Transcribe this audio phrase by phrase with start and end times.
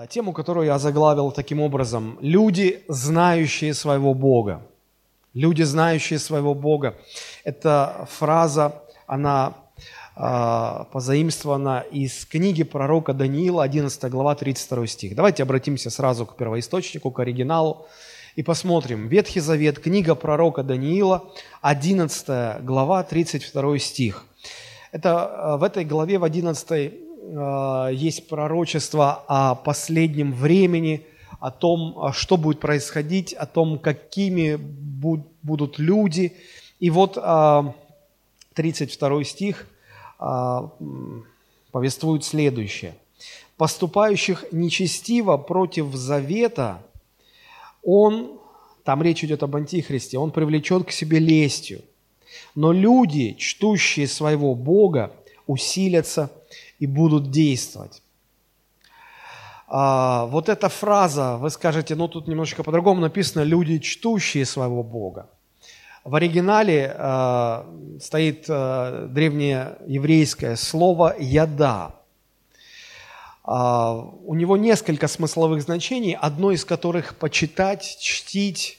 [0.00, 2.18] А, тему, которую я заглавил таким образом.
[2.20, 4.62] Люди, знающие своего Бога.
[5.34, 6.94] Люди, знающие своего Бога.
[7.42, 9.54] Эта фраза, она
[10.14, 15.16] э, позаимствована из книги пророка Даниила, 11 глава, 32 стих.
[15.16, 17.88] Давайте обратимся сразу к первоисточнику, к оригиналу
[18.36, 19.08] и посмотрим.
[19.08, 21.24] Ветхий Завет, книга пророка Даниила,
[21.60, 24.26] 11 глава, 32 стих.
[24.92, 27.07] Это э, в этой главе, в 11 Э,
[27.92, 31.06] есть пророчество о последнем времени,
[31.40, 36.36] о том, э, что будет происходить, о том, какими будут люди.
[36.80, 39.66] И вот 32 э, стих
[41.70, 42.96] повествует следующее.
[43.56, 46.82] «Поступающих нечестиво против завета,
[47.84, 48.38] он,
[48.84, 51.82] там речь идет об антихристе, он привлечет к себе лестью.
[52.54, 55.12] Но люди, чтущие своего Бога,
[55.46, 56.30] усилятся
[56.78, 58.02] и будут действовать.
[59.66, 65.28] А, вот эта фраза, вы скажете, ну тут немножечко по-другому написано, люди, чтущие своего Бога.
[66.04, 71.96] В оригинале э, стоит э, древнее еврейское слово «яда».
[73.46, 78.78] Э, у него несколько смысловых значений, одно из которых– почитать, чтить,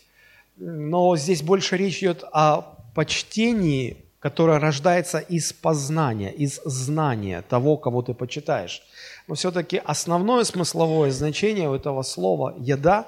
[0.57, 2.61] но здесь больше речь идет о
[2.95, 8.81] почтении которая рождается из познания, из знания того, кого ты почитаешь.
[9.27, 13.05] Но все-таки основное смысловое значение у этого слова «еда»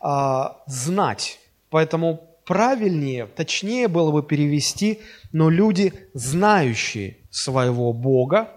[0.00, 1.38] а, знать.
[1.70, 5.00] Поэтому правильнее, точнее было бы перевести,
[5.32, 8.50] но люди, знающие своего Бога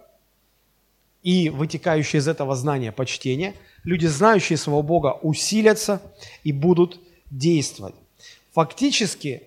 [1.23, 6.01] и вытекающие из этого знания почтения, люди, знающие своего Бога, усилятся
[6.43, 6.99] и будут
[7.31, 7.95] действовать.
[8.53, 9.43] Фактически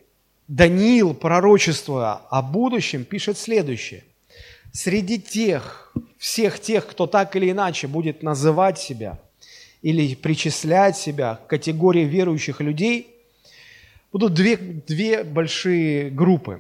[0.50, 4.02] Даниил, пророчествуя о будущем, пишет следующее.
[4.72, 9.20] Среди тех, всех тех, кто так или иначе будет называть себя
[9.80, 13.14] или причислять себя к категории верующих людей,
[14.10, 16.58] будут две, две большие группы.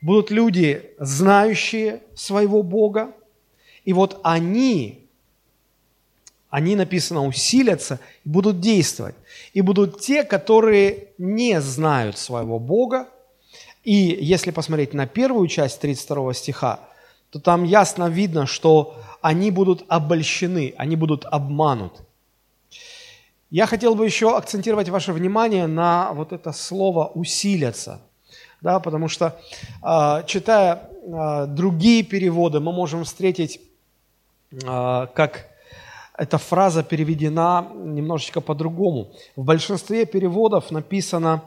[0.00, 3.12] Будут люди, знающие своего Бога,
[3.84, 5.03] и вот они
[6.54, 9.16] они, написано, усилятся и будут действовать.
[9.54, 13.08] И будут те, которые не знают своего Бога.
[13.82, 16.78] И если посмотреть на первую часть 32 стиха,
[17.30, 22.04] то там ясно видно, что они будут обольщены, они будут обмануты.
[23.50, 28.00] Я хотел бы еще акцентировать ваше внимание на вот это слово «усилятся»,
[28.60, 29.40] да, потому что,
[29.82, 33.60] а, читая а, другие переводы, мы можем встретить
[34.64, 35.48] а, как
[36.16, 39.12] эта фраза переведена немножечко по-другому.
[39.36, 41.42] В большинстве переводов написано,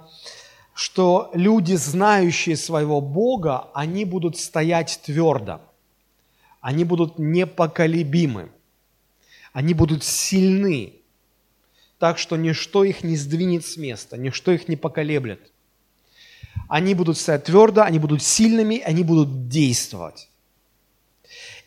[0.74, 5.62] что люди, знающие своего Бога, они будут стоять твердо,
[6.62, 8.52] они будут непоколебимы,
[9.54, 10.94] они будут сильны,
[11.98, 15.52] так что ничто их не сдвинет с места, ничто их не поколеблет.
[16.68, 20.30] Они будут стоять твердо, они будут сильными, они будут действовать.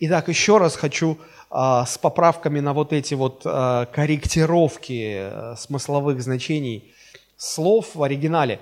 [0.01, 1.19] Итак, еще раз хочу
[1.51, 6.95] с поправками на вот эти вот а, корректировки э, смысловых значений
[7.37, 8.61] слов в оригинале.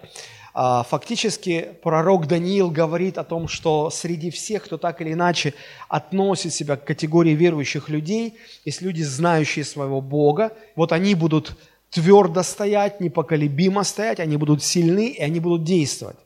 [0.54, 5.52] А, фактически пророк Даниил говорит о том, что среди всех, кто так или иначе
[5.88, 11.58] относит себя к категории верующих людей, есть люди, знающие своего Бога, вот они будут
[11.90, 16.16] твердо стоять, непоколебимо стоять, они будут сильны и они будут действовать.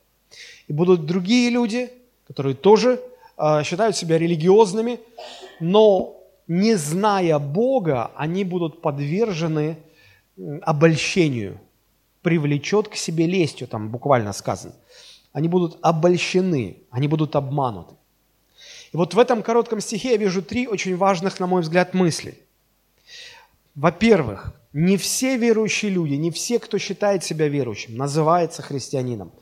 [0.68, 1.90] И будут другие люди,
[2.28, 3.00] которые тоже
[3.64, 5.00] считают себя религиозными,
[5.58, 6.21] но
[6.52, 9.78] не зная Бога, они будут подвержены
[10.60, 11.58] обольщению,
[12.20, 14.74] привлечет к себе лестью, там буквально сказано.
[15.32, 17.94] Они будут обольщены, они будут обмануты.
[18.92, 22.38] И вот в этом коротком стихе я вижу три очень важных, на мой взгляд, мысли.
[23.74, 29.32] Во-первых, не все верующие люди, не все, кто считает себя верующим, называется христианином.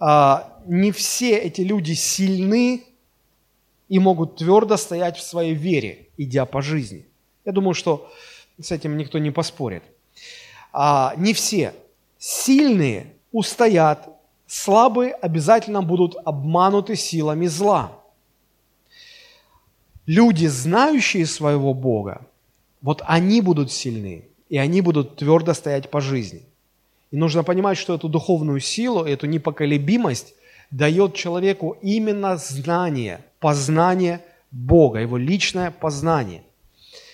[0.00, 2.84] А, не все эти люди сильны
[3.92, 7.04] и могут твердо стоять в своей вере, идя по жизни.
[7.44, 8.10] Я думаю, что
[8.58, 9.82] с этим никто не поспорит.
[10.72, 11.74] А, не все.
[12.18, 14.08] Сильные устоят,
[14.46, 17.92] слабые обязательно будут обмануты силами зла.
[20.06, 22.22] Люди, знающие своего Бога,
[22.80, 26.40] вот они будут сильны, и они будут твердо стоять по жизни.
[27.10, 30.34] И нужно понимать, что эту духовную силу, эту непоколебимость
[30.72, 36.42] дает человеку именно знание– познание Бога, его личное познание.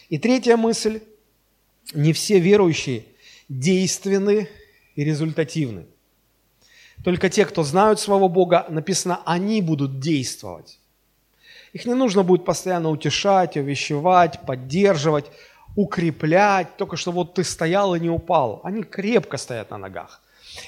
[0.08, 1.00] И третья мысль.
[1.94, 3.04] Не все верующие
[3.48, 4.48] действенны
[4.94, 5.86] и результативны.
[7.02, 10.78] Только те, кто знают своего Бога, написано, они будут действовать.
[11.72, 15.26] Их не нужно будет постоянно утешать, увещевать, поддерживать,
[15.76, 18.60] укреплять, только что вот ты стоял и не упал.
[18.64, 20.20] Они крепко стоят на ногах,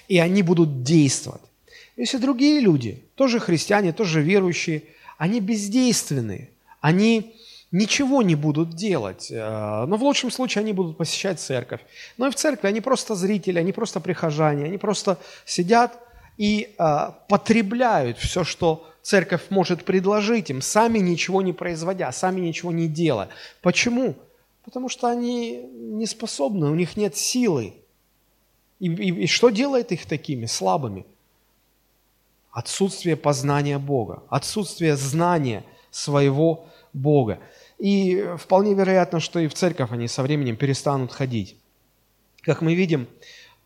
[0.09, 1.50] и они будут действовать.
[1.97, 4.83] Если другие люди, тоже христиане, тоже верующие,
[5.19, 6.51] они бездейственные,
[6.81, 7.37] они
[7.73, 11.81] ничего не будут делать, э, но в лучшем случае они будут посещать церковь.
[12.17, 15.99] Но и в церкви они просто зрители, они просто прихожане, они просто сидят
[16.37, 22.73] и э, потребляют все, что церковь может предложить им, сами ничего не производя, сами ничего
[22.73, 23.29] не делая.
[23.63, 24.17] Почему?
[24.65, 27.75] Потому что они не способны, у них нет силы.
[28.79, 31.07] И, и, и что делает их такими слабыми?
[32.53, 37.39] Отсутствие познания Бога, отсутствие знания своего Бога.
[37.79, 41.57] И вполне вероятно, что и в церковь они со временем перестанут ходить.
[42.43, 43.07] Как мы видим,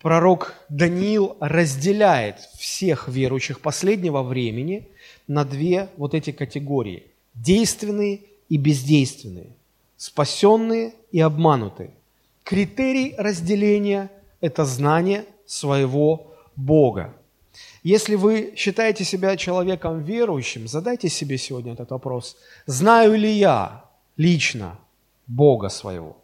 [0.00, 4.88] пророк Даниил разделяет всех верующих последнего времени
[5.26, 7.04] на две вот эти категории–
[7.34, 9.48] действенные и бездейственные,
[9.96, 11.90] спасенные и обманутые.
[12.42, 14.10] Критерий разделения–
[14.40, 17.14] это знание своего Бога.
[17.84, 22.36] Если вы считаете себя человеком верующим, задайте себе сегодня этот вопрос.
[22.64, 23.84] Знаю ли я
[24.16, 24.78] лично
[25.26, 26.16] Бога своего?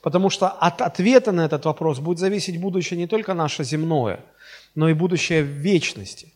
[0.00, 4.20] Потому что от ответа на этот вопрос будет зависеть будущее не только наше земное,
[4.74, 6.32] но и будущее в вечности.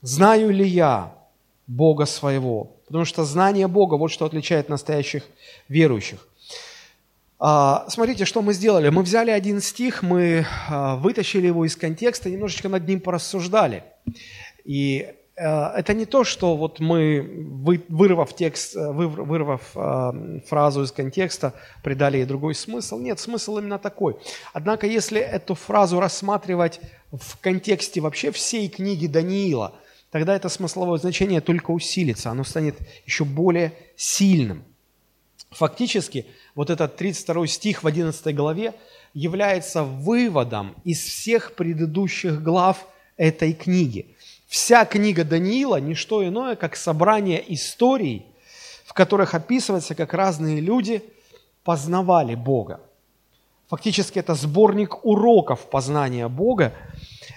[0.00, 1.14] Знаю ли я
[1.68, 2.72] Бога своего?
[2.86, 5.22] Потому что знание Бога, вот что отличает настоящих
[5.68, 6.26] верующих.
[7.44, 8.88] А, смотрите, что мы сделали.
[8.88, 13.82] Мы взяли один стих, мы а, вытащили его из контекста, немножечко над ним порассуждали.
[14.64, 19.60] И а, это не то, что вот мы, вырвав текст, вырвав
[20.46, 21.52] фразу из контекста,
[21.82, 23.00] придали ей другой смысл.
[23.00, 24.18] Нет, смысл именно такой.
[24.52, 26.78] Однако, если эту фразу рассматривать
[27.10, 29.74] в контексте вообще всей книги Даниила,
[30.12, 34.62] тогда это смысловое значение только усилится, оно станет еще более сильным.
[35.50, 38.74] Фактически, вот этот 32 стих в 11 главе
[39.14, 44.16] является выводом из всех предыдущих глав этой книги.
[44.48, 48.26] Вся книга Даниила– не что иное, как собрание историй,
[48.84, 51.02] в которых описывается, как разные люди
[51.64, 52.80] познавали Бога.
[53.68, 56.74] Фактически это сборник уроков познания Бога,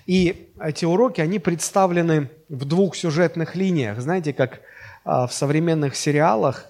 [0.05, 4.01] и эти уроки, они представлены в двух сюжетных линиях.
[4.01, 4.59] Знаете, как
[5.05, 6.67] а, в современных сериалах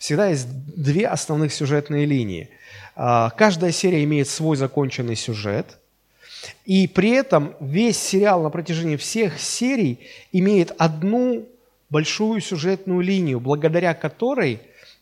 [0.00, 2.48] всегда есть две основных сюжетные линии.
[2.96, 5.78] А, каждая серия имеет свой законченный сюжет,
[6.64, 10.00] и при этом весь сериал на протяжении всех серий
[10.32, 11.46] имеет одну
[11.90, 14.60] большую сюжетную линию, благодаря которой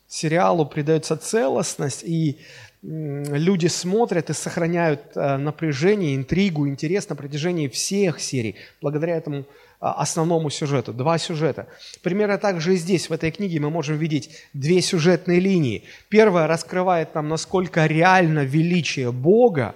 [0.08, 2.38] сериалу придается целостность, и
[2.82, 9.44] люди смотрят и сохраняют э, напряжение, интригу, интерес на протяжении всех серий, благодаря этому
[9.80, 11.68] основному сюжету, два сюжета.
[12.02, 15.84] Примерно так же и здесь, в этой книге, мы можем видеть две сюжетные линии.
[16.08, 19.74] Первая раскрывает нам, насколько реально величие Бога,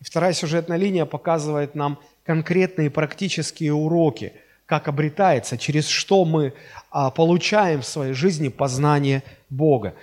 [0.00, 4.32] вторая сюжетная линия показывает нам конкретные практические уроки,
[4.66, 6.54] как обретается, через что мы
[6.90, 9.94] а, получаем в своей жизни познание Бога.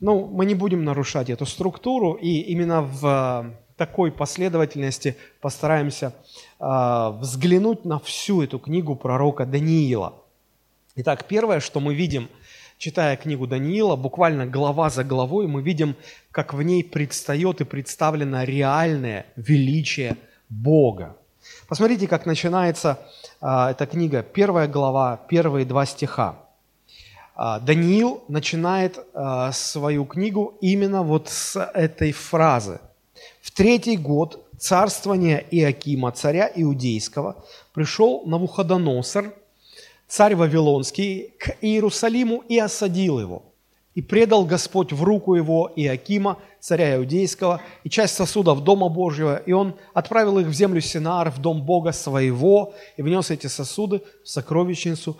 [0.00, 6.12] Ну, мы не будем нарушать эту структуру, и именно в такой последовательности постараемся
[6.60, 10.14] взглянуть на всю эту книгу пророка Даниила.
[10.96, 12.28] Итак, первое, что мы видим,
[12.76, 15.96] читая книгу Даниила, буквально глава за главой, мы видим,
[16.30, 20.16] как в ней предстает и представлено реальное величие
[20.48, 21.16] Бога.
[21.66, 22.98] Посмотрите, как начинается
[23.40, 24.22] э, эта книга.
[24.22, 26.36] Первая глава, первые два стиха.
[27.36, 28.98] Э, Даниил начинает
[29.52, 32.80] свою книгу именно вот с этой фразы–
[33.40, 39.34] в третий год царствования Иакима, царя Иудейского, пришел Навуходоносор,
[40.06, 43.42] царь Вавилонский, к Иерусалиму и осадил его.
[43.94, 49.52] И предал Господь в руку его Иакима, царя Иудейского, и часть сосудов Дома Божьего, и
[49.52, 54.28] он отправил их в землю Синар, в дом Бога своего, и внес эти сосуды в
[54.28, 55.16] сокровищницу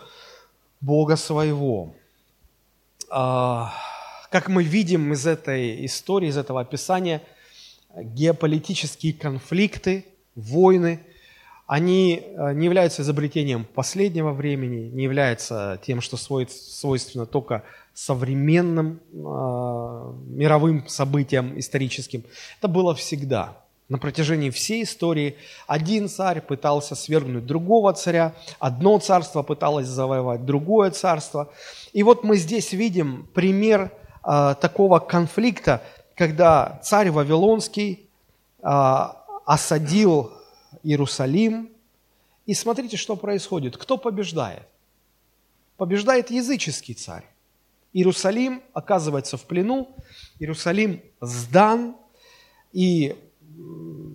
[0.79, 1.95] Бога своего.
[3.09, 3.73] А,
[4.29, 7.23] как мы видим из этой истории, из этого описания–
[7.95, 10.05] геополитические конфликты,
[10.35, 11.01] войны,
[11.67, 19.15] они э, не являются изобретением последнего времени, не являются тем, что свойственно только современным э,
[19.15, 22.23] мировым событиям историческим.
[22.59, 23.57] Это было всегда.
[23.87, 25.35] На протяжении всей истории
[25.67, 31.53] один царь пытался свергнуть другого царя, одно царство пыталось завоевать другое царство.
[31.93, 33.91] И вот мы здесь видим пример
[34.25, 35.81] э, такого конфликта,
[36.21, 38.07] когда царь Вавилонский
[38.61, 40.31] а, осадил
[40.83, 41.71] Иерусалим.
[42.45, 43.75] И смотрите, что происходит.
[43.75, 44.67] Кто побеждает?
[45.77, 47.25] Побеждает языческий царь.
[47.91, 49.95] Иерусалим оказывается в плену,
[50.37, 51.95] Иерусалим сдан,
[52.71, 53.15] и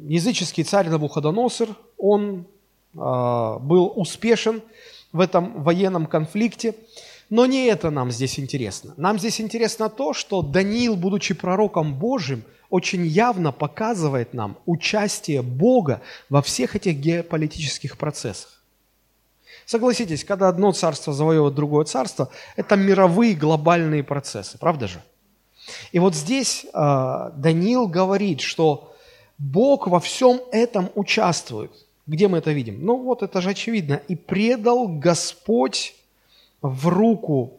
[0.06, 2.46] языческий царь Навуходоносор, он
[2.94, 4.62] э, был успешен
[5.10, 6.76] в этом военном конфликте.
[7.28, 8.94] Но не это нам здесь интересно.
[8.96, 16.02] Нам здесь интересно то, что Даниил, будучи пророком Божьим, очень явно показывает нам участие Бога
[16.28, 18.62] во всех этих геополитических процессах.
[19.64, 25.02] Согласитесь, когда одно царство завоевывает другое царство, это мировые глобальные процессы, правда же?
[25.90, 28.94] И вот здесь э, Даниил говорит, что
[29.38, 31.72] Бог во всем этом участвует.
[32.06, 32.84] Где мы это видим?
[32.84, 34.00] Ну вот это же очевидно.
[34.06, 35.96] «И предал Господь
[36.68, 37.52] в руку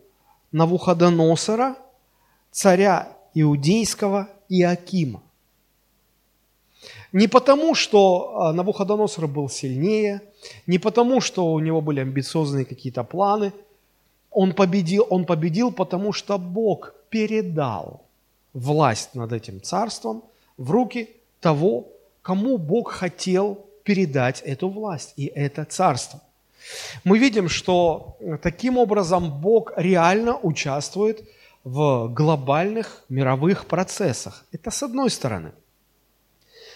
[0.52, 1.76] Навуходоносора,
[2.52, 5.22] царя Иудейского Иакима».
[7.14, 10.22] Не потому, что а, Навуходоносор был сильнее,
[10.68, 13.54] не потому, что у него были амбициозные какие-то планы.
[14.30, 18.02] Он победил, он победил, потому что Бог передал
[18.54, 20.24] власть над этим царством
[20.58, 21.10] в руки
[21.40, 21.88] того,
[22.22, 26.22] кому Бог хотел передать эту власть и это царство.
[27.04, 31.28] Мы видим, что таким образом Бог реально участвует
[31.64, 34.46] в глобальных мировых процессах.
[34.52, 35.52] Это с одной стороны.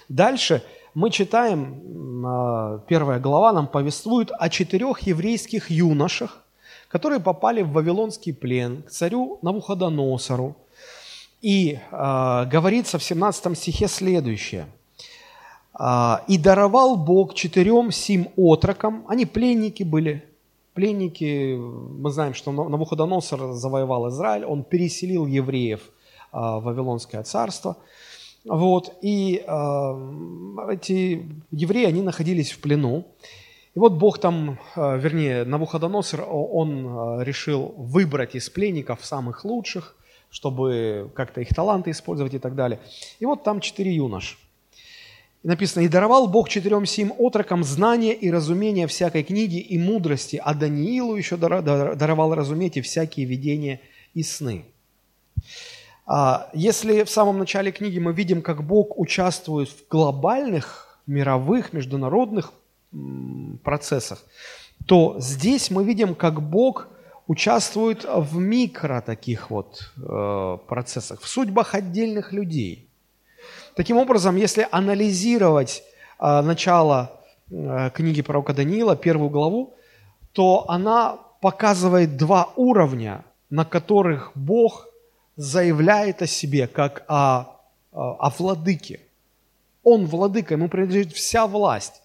[0.09, 6.43] Дальше мы читаем, а, первая глава нам повествует о четырех еврейских юношах,
[6.89, 10.57] которые попали в Вавилонский плен к царю Навуходоносору.
[11.41, 14.67] И э, говорится в 17 стихе следующее.
[15.83, 19.03] «А, «И даровал Бог четырем сим отрокам».
[19.07, 20.23] Они пленники были.
[20.75, 25.81] Пленники, мы знаем, что Навуходоносор завоевал Израиль, он переселил евреев
[26.31, 27.77] в Вавилонское царство.
[28.45, 33.07] Вот, и э, эти евреи, они находились в плену.
[33.73, 39.95] И вот Бог там, вернее, Навуходоносор, он решил выбрать из пленников самых лучших,
[40.29, 42.79] чтобы как-то их таланты использовать и так далее.
[43.19, 44.37] И вот там четыре юнош.
[45.43, 50.41] И написано, «И даровал Бог четырем сим отрокам знания и разумения всякой книги и мудрости,
[50.43, 53.79] а Даниилу еще даровал разуметь и всякие видения
[54.13, 54.65] и сны».
[56.05, 62.53] А, если в самом начале книги мы видим, как Бог участвует в глобальных, мировых, международных
[63.63, 64.23] процессах,
[64.85, 66.87] то здесь мы видим, как Бог–
[67.31, 72.89] участвуют в микро таких вот э, процессах, в судьбах отдельных людей.
[73.75, 75.83] Таким образом, если анализировать
[76.19, 77.11] э, начало
[77.49, 79.73] э, книги пророка Даниила, первую главу,
[80.33, 84.87] то она показывает два уровня, на которых Бог
[85.35, 87.57] заявляет о себе как о,
[87.91, 88.99] о владыке.
[89.83, 92.01] Он владыка, ему принадлежит вся власть.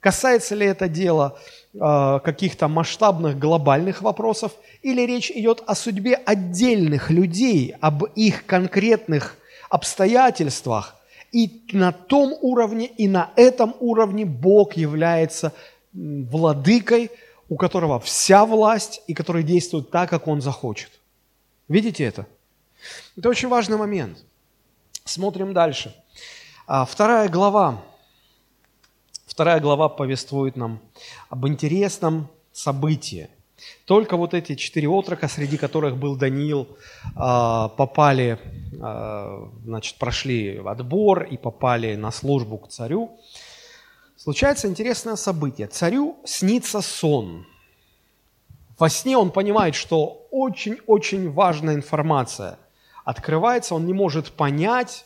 [0.00, 1.38] Касается ли это дело
[1.74, 9.36] э, каких-то масштабных глобальных вопросов, или речь идет о судьбе отдельных людей, об их конкретных
[9.68, 10.95] обстоятельствах,
[11.36, 15.52] и на том уровне, и на этом уровне Бог является
[15.92, 17.10] владыкой,
[17.50, 20.90] у которого вся власть, и который действует так, как Он захочет.
[21.68, 22.26] Видите это?
[23.18, 24.24] Это очень важный момент.
[25.04, 25.94] Смотрим дальше.
[26.66, 27.82] А, вторая глава
[29.26, 30.80] Вторая глава повествует нам
[31.28, 33.28] об интересном событии.
[33.84, 36.68] Только вот эти четыре отрока, среди которых был Даниил,
[37.14, 38.38] а, попали,
[38.80, 43.18] а, значит, прошли отбор и попали на службу к царю.
[44.16, 45.68] Случается интересное событие.
[45.68, 47.46] Царю снится сон.
[48.78, 52.58] Во сне он понимает, что очень-очень важная информация
[53.04, 55.04] открывается, он не может понять,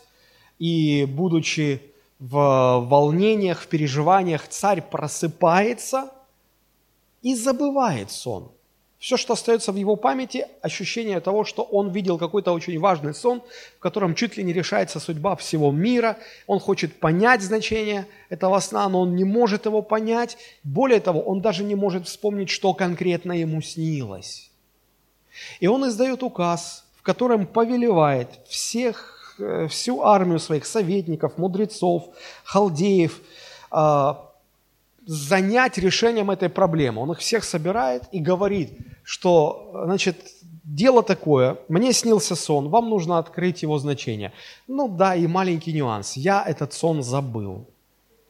[0.58, 1.80] и, будучи
[2.18, 6.10] в волнениях, в переживаниях царь просыпается
[7.22, 8.52] и забывает сон.
[8.98, 13.42] Все, что остается в его памяти, ощущение того, что он видел какой-то очень важный сон,
[13.78, 16.18] в котором чуть ли не решается судьба всего мира.
[16.46, 20.36] Он хочет понять значение этого сна, но он не может его понять.
[20.64, 24.50] Более того, он даже не может вспомнить, что конкретно ему снилось.
[25.60, 32.10] И он издает указ, в котором повелевает всех Э, всю армию своих советников, мудрецов,
[32.44, 33.20] халдеев,
[33.70, 34.29] а,
[35.06, 37.02] занять решением этой проблемы.
[37.02, 40.16] Он их всех собирает и говорит, что, значит,
[40.64, 44.32] дело такое, мне снился сон, вам нужно открыть его значение.
[44.68, 47.66] Ну да, и маленький нюанс, я этот сон забыл,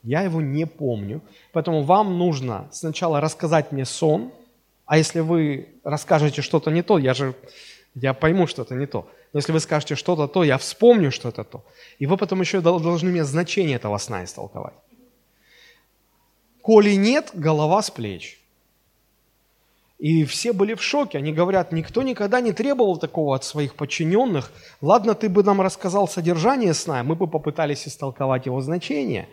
[0.03, 1.21] я его не помню,
[1.53, 4.33] поэтому вам нужно сначала рассказать мне сон,
[4.87, 7.35] а если вы расскажете что-то не то, я же,
[7.95, 11.29] я пойму, что это не то– но если вы скажете что-то то, я вспомню, что
[11.29, 11.65] это то.
[11.99, 14.75] И вы потом еще должны мне значение этого сна истолковать.
[16.63, 18.41] Коли нет, голова с плеч.
[20.01, 21.19] И все были в шоке.
[21.19, 24.51] Они говорят, никто никогда не требовал такого от своих подчиненных.
[24.81, 29.29] Ладно, ты бы нам рассказал содержание сна, мы бы попытались истолковать его значение.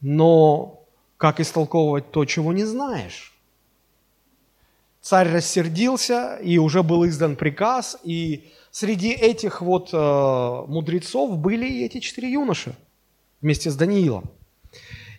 [0.00, 0.80] Но
[1.16, 3.32] как истолковывать то, чего не знаешь?
[5.00, 11.84] Царь рассердился, и уже был издан приказ, и среди этих вот э, мудрецов были и
[11.84, 12.74] эти четыре юноши
[13.40, 14.24] вместе с Даниилом.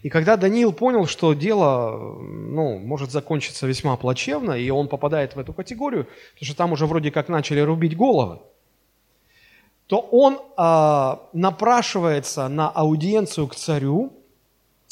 [0.04, 5.39] И когда Даниил понял, что дело ну, может закончиться весьма плачевно, и он попадает в
[5.39, 8.39] эту категорию, потому что там уже вроде как начали рубить головы,
[9.88, 14.13] то он э, напрашивается на аудиенцию к царю,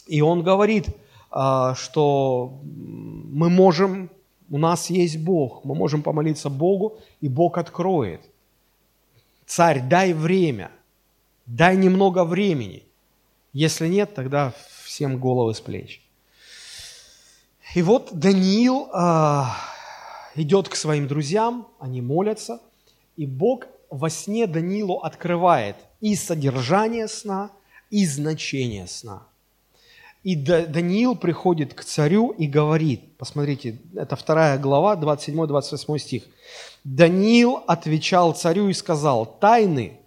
[0.08, 4.10] и он говорит, э, что мы можем,
[4.50, 8.22] у нас есть Бог, мы можем помолиться Богу, и Бог откроет.
[9.46, 10.72] Царь, дай время,
[11.46, 12.84] дай немного времени.
[13.54, 14.54] Если нет, тогда
[14.96, 16.02] всем головы с плеч.
[17.76, 19.44] И вот Даниил э,
[20.36, 22.62] идет к своим друзьям, они молятся,
[23.18, 27.52] и Бог во сне Даниилу открывает и содержание сна,
[27.90, 29.24] и значение сна.
[30.24, 36.24] И Даниил приходит к царю и говорит, посмотрите, это вторая глава, 27-28 стих.
[36.86, 40.00] Даниил отвечал царю и сказал, тайны,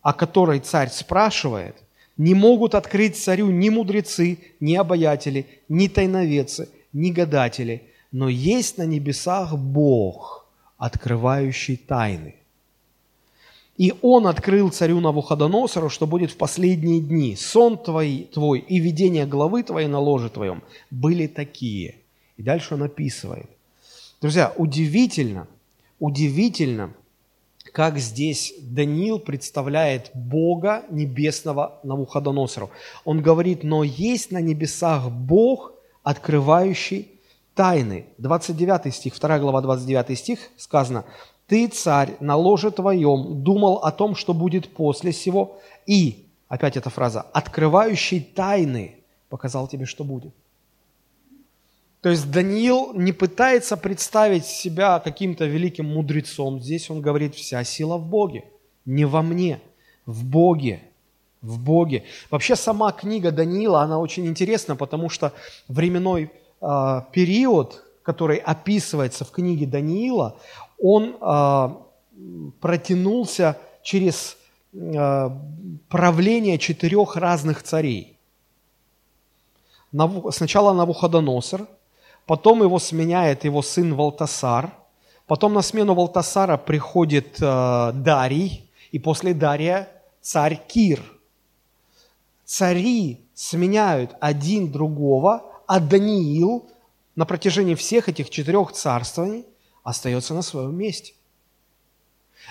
[0.00, 1.76] о которой царь спрашивает–
[2.20, 8.84] не могут открыть царю ни мудрецы, ни обаятели, ни тайновецы, ни гадатели, но есть на
[8.84, 10.46] небесах Бог,
[10.76, 12.34] открывающий тайны.
[13.78, 17.36] И он открыл царю Навуходоносору, что будет в последние дни.
[17.36, 21.94] Сон твой, твой и видение главы твоей на ложе твоем были такие.
[22.36, 23.48] И дальше он описывает.
[24.20, 25.48] Друзья, удивительно,
[25.98, 26.92] удивительно,
[27.72, 32.70] как здесь Даниил представляет Бога небесного Навуходоносору.
[33.04, 35.72] Он говорит, но есть на небесах Бог,
[36.02, 37.20] открывающий
[37.54, 38.06] тайны.
[38.18, 41.04] 29 стих, 2 глава, 29 стих сказано,
[41.46, 46.90] «Ты, царь, на ложе твоем думал о том, что будет после сего, и, опять эта
[46.90, 48.96] фраза, открывающий тайны
[49.28, 50.32] показал тебе, что будет».
[52.00, 56.60] То есть Даниил не пытается представить себя каким-то великим мудрецом.
[56.60, 58.44] Здесь он говорит, вся сила в Боге,
[58.86, 59.60] не во мне,
[60.06, 60.80] в Боге,
[61.42, 62.04] в Боге.
[62.30, 65.34] Вообще сама книга Даниила, она очень интересна, потому что
[65.68, 66.30] временной
[66.62, 70.38] э, период, который описывается в книге Даниила,
[70.78, 71.68] он э,
[72.60, 74.38] протянулся через
[74.72, 75.30] э,
[75.90, 78.16] правление четырех разных царей.
[80.30, 81.66] Сначала Навуходоносор–
[82.30, 84.70] потом его сменяет его сын Валтасар,
[85.26, 89.88] потом на смену Валтасара приходит э, Дарий, и после Дария
[90.20, 91.00] царь Кир.
[92.44, 96.68] Цари сменяют один другого, а Даниил
[97.16, 99.44] на протяжении всех этих четырех царствований
[99.82, 101.14] остается на своем месте.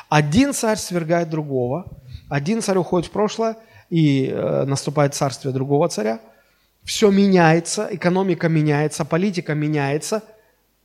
[0.09, 1.85] Один царь свергает другого,
[2.27, 3.55] один царь уходит в прошлое,
[3.89, 6.19] и э, наступает царствие другого царя–
[6.89, 10.23] все меняется, экономика меняется, политика меняется,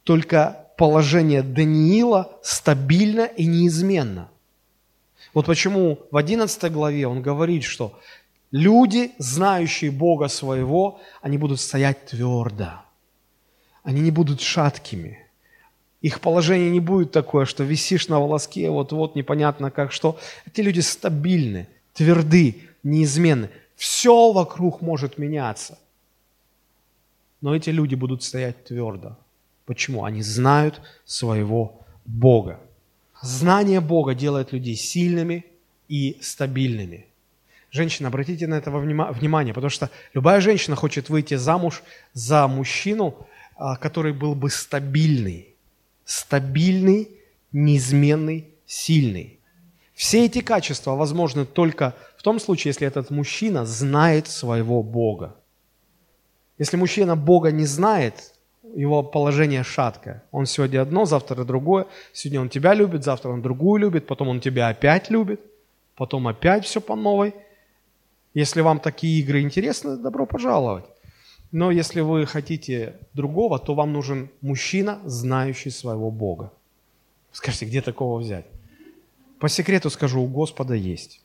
[0.02, 4.28] только положение Даниила стабильно и неизменно.
[5.32, 7.98] Вот почему в 11 главе он говорит, что
[8.50, 12.82] люди, знающие Бога своего, они будут стоять твердо.
[13.82, 15.26] Они не будут шаткими.
[16.02, 20.18] Их положение не будет такое, что висишь на волоске, вот-вот непонятно как что.
[20.44, 23.48] Эти люди стабильны, тверды, неизменны.
[23.74, 25.78] Все вокруг может меняться
[27.44, 29.18] но эти люди будут стоять твердо.
[29.66, 30.04] Почему?
[30.04, 32.58] Они знают своего Бога.
[33.20, 35.44] Знание Бога делает людей сильными
[35.86, 37.04] и стабильными.
[37.70, 41.82] Женщина, обратите на это внимание, потому что любая женщина хочет выйти замуж
[42.14, 43.14] за мужчину,
[43.56, 45.48] а, который был бы стабильный.
[46.06, 47.10] Стабильный,
[47.52, 49.38] неизменный, сильный.
[49.92, 55.36] Все эти качества возможны только в том случае, если этот мужчина знает своего Бога.
[56.58, 58.34] Если мужчина Бога не знает,
[58.74, 60.22] его положение шаткое.
[60.32, 61.86] Он сегодня одно, завтра другое.
[62.12, 65.40] Сегодня он тебя любит, завтра он другую любит, потом он тебя опять любит,
[65.96, 67.34] потом опять все по новой.
[68.34, 70.84] Если вам такие игры интересны, добро пожаловать.
[71.52, 76.52] Но если вы хотите другого, то вам нужен мужчина, знающий своего Бога.
[77.32, 78.46] Скажите, где такого взять?
[79.38, 81.20] По секрету скажу, у Господа есть.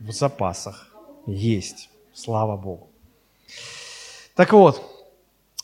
[0.00, 0.94] В запасах
[1.26, 1.90] есть.
[2.14, 2.88] Слава Богу.
[4.36, 4.82] Так вот,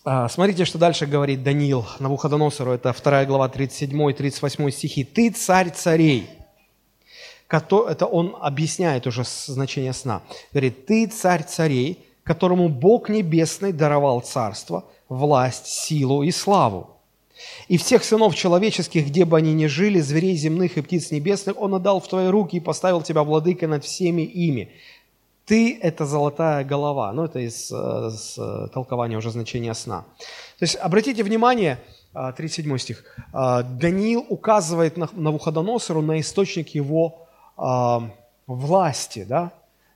[0.02, 5.04] а, смотрите, что дальше говорит Даниил Навуходоносору, это 2 глава 37 и 38 стихи.
[5.04, 6.26] «Ты царь царей».
[7.50, 10.22] Это он объясняет уже значение сна.
[10.52, 16.96] Говорит, «Ты царь царей, которому Бог Небесный даровал царство, власть, силу и славу.
[17.68, 21.74] И всех сынов человеческих, где бы они ни жили, зверей земных и птиц небесных, Он
[21.74, 24.72] отдал в твои руки и поставил тебя владыкой над всеми ими.
[25.44, 27.12] Ты– это золотая голова.
[27.12, 30.04] Ну, это из, э, из э, толкования уже значения сна.
[30.58, 31.78] То есть, обратите внимание,
[32.12, 33.04] 37 э, стих.
[33.32, 37.28] Даниил указывает на Навуходоносору на источник его
[38.46, 39.52] власти, да?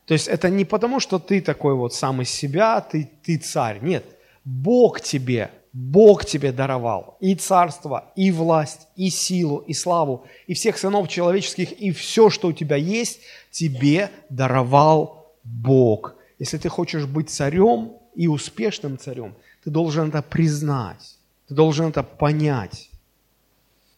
[0.07, 3.81] То есть это не потому, что ты такой вот сам из себя, ты, ты царь.
[3.83, 4.05] Нет,
[4.45, 10.79] Бог тебе, Бог тебе даровал и царство, и власть, и силу, и славу, и всех
[10.79, 16.15] сынов человеческих, и все, что у тебя есть, тебе даровал Бог.
[16.39, 21.17] Если ты хочешь быть царем и успешным царем, ты должен это признать,
[21.49, 22.91] ты должен это понять.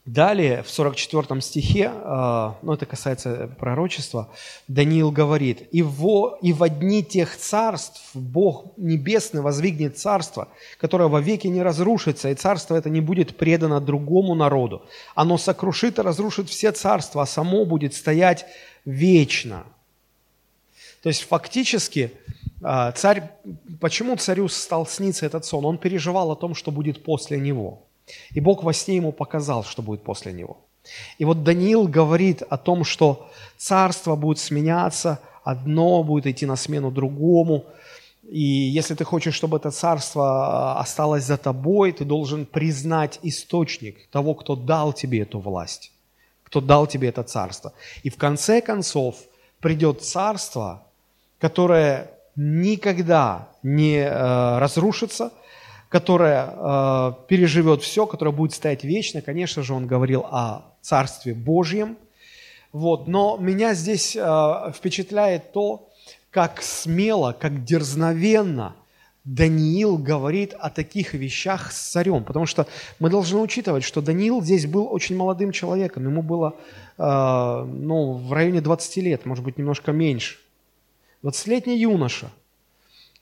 [0.04, 4.30] Далее, в 44 стихе, э, ну это касается пророчества,
[4.66, 10.48] Даниил говорит, «И, во, «И в одни тех царств Бог Небесный возвигнет царство,
[10.80, 14.82] которое вовеки не разрушится, и царство это не будет предано другому народу.
[15.14, 18.46] Оно сокрушит и разрушит все царства, а само будет стоять
[18.86, 19.66] вечно».
[21.08, 22.12] То есть фактически
[22.62, 23.30] э, царь,
[23.80, 25.64] почему царю стал сниться этот сон?
[25.64, 27.82] Он переживал о том, что будет после него–
[28.34, 30.58] и Бог во сне ему показал, что будет после него.
[31.18, 36.90] И вот Даниил говорит о том, что царство будет сменяться, одно будет идти на смену
[36.90, 37.64] другому.
[38.30, 44.08] И если ты хочешь, чтобы это царство а, осталось за тобой, ты должен признать источник
[44.10, 45.92] того, кто дал тебе эту власть,
[46.44, 47.72] кто дал тебе это царство.
[48.02, 49.16] И в конце концов
[49.60, 50.87] придет царство,
[51.38, 55.32] которое никогда не э, разрушится–
[55.88, 59.22] которая э, переживет все, которая будет стоять вечно.
[59.22, 61.96] Конечно же, он говорил о Царстве Божьем.
[62.72, 63.08] Вот.
[63.08, 65.88] Но меня здесь э, впечатляет то,
[66.30, 68.76] как смело, как дерзновенно
[69.24, 72.24] Даниил говорит о таких вещах с царем.
[72.24, 72.66] Потому что
[72.98, 76.04] мы должны учитывать, что Даниил здесь был очень молодым человеком.
[76.04, 76.54] Ему было
[76.98, 80.36] э, ну, в районе 20 лет, может быть, немножко меньше.
[81.22, 82.30] 20-летний юноша–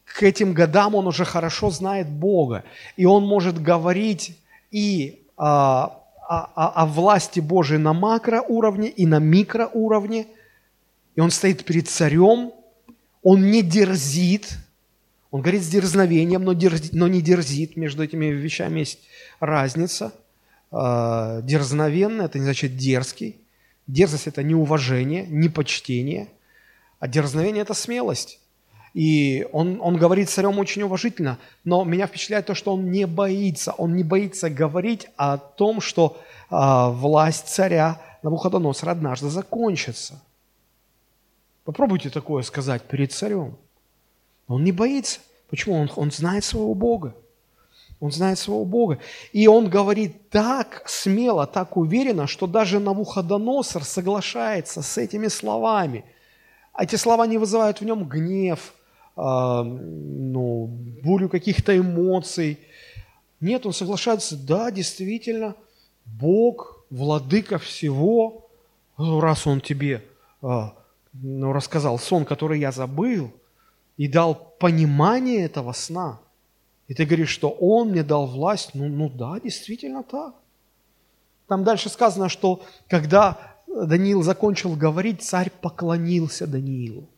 [0.07, 2.65] к этим годам он уже хорошо знает Бога,
[2.97, 4.39] и он может говорить
[4.71, 10.27] и а, о, о власти Божией на макроуровне и на микроуровне,
[11.17, 12.53] и он стоит перед царем,
[13.23, 14.57] он не дерзит,
[15.31, 19.01] он говорит с дерзновением, но, дерзит, но не дерзит, между этими вещами есть
[19.41, 20.13] разница.
[20.71, 23.37] А, дерзновенно– это не значит дерзкий,
[23.87, 26.29] дерзость– это неуважение, непочтение,
[26.99, 28.41] а дерзновение– это смелость.
[28.95, 33.73] И он, он говорит царем очень уважительно, но меня впечатляет то, что он не боится.
[33.73, 36.17] Он не боится говорить о том, что
[36.49, 40.23] а, власть царя Навуходоносора однажды закончится.
[41.65, 43.59] Попробуйте такое сказать перед царем.
[44.49, 45.21] Он не боится.
[45.51, 45.75] Почему?
[45.75, 47.15] Он, он знает своего Бога.
[48.01, 48.99] Он знает своего Бога.
[49.33, 56.05] И он говорит так смело, так уверенно, что даже Навуходоносор соглашается с этими словами.
[56.77, 58.75] А эти слова не вызывают в нем гнев,
[59.17, 60.67] а, ну,
[61.03, 62.61] бурю каких-то эмоций.
[63.41, 65.55] Нет, он соглашается, да, действительно,
[66.05, 68.47] Бог, владыка всего,
[68.99, 70.05] ну, раз он тебе
[70.43, 70.75] а,
[71.15, 73.33] ну, рассказал сон, который я забыл,
[73.97, 76.21] и дал понимание этого сна,
[76.89, 80.35] и ты говоришь, что он мне дал власть, ну, ну да, действительно так.
[81.49, 87.09] Там дальше сказано, что когда Даниил закончил говорить, царь поклонился Даниилу.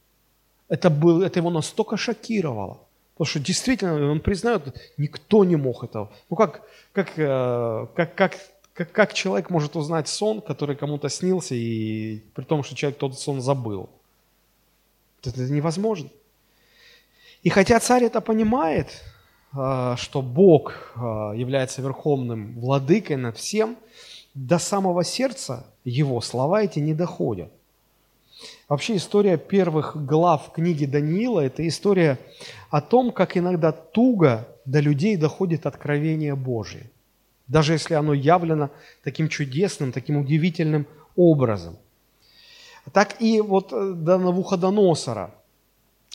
[0.69, 2.81] Это, был, это его настолько шокировало.
[3.15, 6.11] Потому что действительно, он признает, никто не мог этого.
[6.31, 8.37] Ну как, как, э, как, как,
[8.75, 13.19] как, как человек может узнать сон, который кому-то снился, и при том, что человек тот
[13.19, 13.89] сон забыл?
[15.25, 16.11] Это невозможно.
[17.43, 19.03] И хотя царь это понимает,
[19.57, 20.99] э, что Бог э,
[21.37, 23.77] является верховным владыкой над всем,
[24.47, 27.51] до самого сердца его слова эти не доходят.
[28.69, 32.19] Вообще история первых глав книги Даниила– это история
[32.71, 36.89] о том, как иногда туго до людей доходит откровение Божие,
[37.49, 38.71] даже если оно явлено
[39.03, 41.77] таким чудесным, таким удивительным образом.
[42.93, 45.35] Так и вот э, до Навуходоносора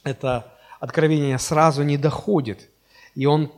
[0.04, 2.70] это откровение сразу не доходит.
[3.16, 3.52] И он,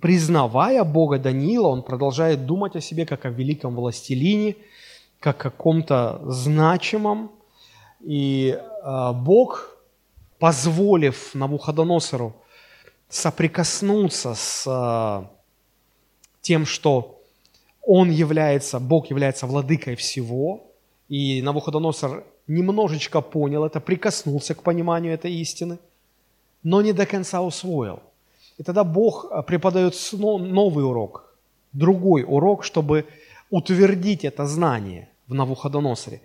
[0.00, 4.56] признавая Бога Даниила, он продолжает думать о себе как о великом властелине,
[5.20, 7.30] как о каком-то значимом,
[8.00, 9.76] и э, Бог,
[10.38, 12.34] позволив Навуходоносору
[13.08, 15.26] соприкоснуться с э,
[16.40, 17.20] тем, что
[17.82, 20.72] он является, Бог является владыкой всего,
[21.08, 25.78] и Навуходоносор немножечко понял это, прикоснулся к пониманию этой истины,
[26.64, 28.00] но не до конца усвоил.
[28.58, 31.32] И тогда Бог преподает новый урок.
[31.72, 33.06] другой урок, чтобы
[33.50, 36.20] утвердить это знание в Навуходоносоре.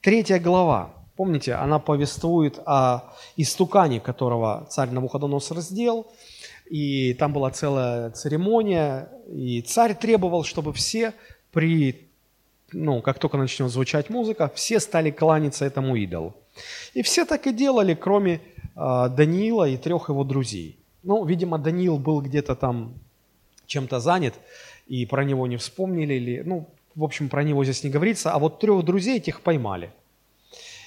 [0.00, 6.06] Третья глава, помните, она повествует о истукане, которого царь Навуходоносор сделал,
[6.70, 11.12] и там была целая церемония, и царь требовал, чтобы все
[11.52, 12.08] при,
[12.72, 16.34] ну, как только начнет звучать музыка, все стали кланяться этому идолу.
[16.94, 18.40] И все так и делали, кроме
[18.76, 20.79] э, Даниила и трех его друзей.
[21.02, 22.94] Ну, видимо, Даниил был где-то там
[23.66, 24.34] чем-то занят,
[24.86, 28.38] и про него не вспомнили, или, ну, в общем, про него здесь не говорится, а
[28.38, 29.92] вот трех друзей этих поймали.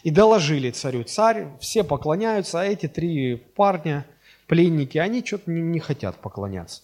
[0.04, 1.04] И доложили царю.
[1.04, 4.06] Царь, все поклоняются, а эти три парня–
[4.48, 6.82] пленники, они что-то не, не хотят поклоняться.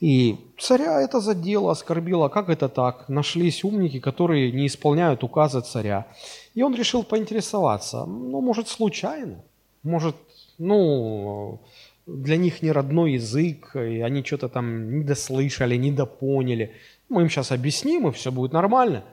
[0.00, 2.28] И царя это задело, оскорбило.
[2.28, 3.08] Как это так?
[3.08, 6.06] Нашлись умники, которые не исполняют указы царя.
[6.54, 8.04] И он решил поинтересоваться.
[8.04, 9.42] Ну, может, случайно?
[9.84, 10.16] Может,
[10.58, 11.60] ну,
[12.06, 16.72] для них не родной язык, и они что-то там недослышали, недопоняли.
[17.08, 19.04] Мы им сейчас объясним, и все будет нормально.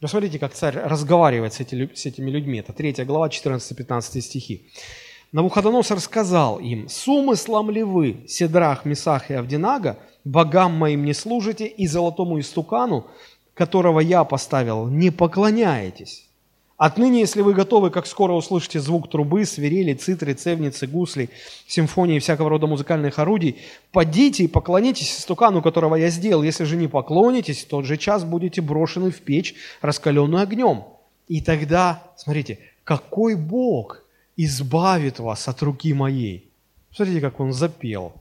[0.00, 2.60] Посмотрите, как царь разговаривает с, эти, с этими людьми.
[2.60, 4.68] Это 3 глава, 14-15 стихи.
[5.32, 11.66] Навуходоносор сказал им, «С умыслом ли вы, Седрах, Месах и Авдинага, богам моим не служите
[11.66, 13.08] и золотому истукану,
[13.54, 16.27] которого я поставил, не поклоняетесь?
[16.78, 21.28] Отныне, если вы готовы, как скоро услышите звук трубы, свирели, цитры, цевницы, гусли,
[21.66, 23.58] симфонии и всякого рода музыкальных орудий,
[23.92, 26.42] подите и поклонитесь истукану, которого я сделал.
[26.42, 30.84] Если же не поклонитесь, в тот же час будете брошены в печь, раскаленную огнем.
[31.26, 34.04] И тогда, смотрите, какой Бог–
[34.38, 36.48] избавит вас от руки моей.
[36.92, 38.12] Смотрите, как он запел.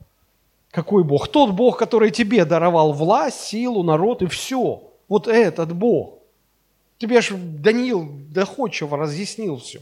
[0.72, 1.30] Какой Бог?
[1.30, 4.82] Тот Бог, который тебе даровал власть, силу, народ и все.
[5.08, 6.15] Вот этот Бог.
[6.97, 9.81] Тебе же Даниил доходчиво разъяснил все.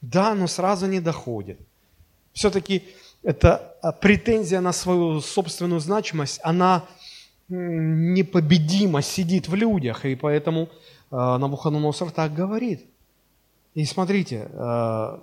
[0.00, 1.58] Да, но сразу не доходит.
[2.32, 2.82] Все-таки
[3.22, 6.84] эта претензия на свою собственную значимость, она
[7.48, 10.68] непобедимо сидит в людях, и поэтому э,
[11.10, 12.84] Навуходоносор так говорит–
[13.76, 15.18] и смотрите, э,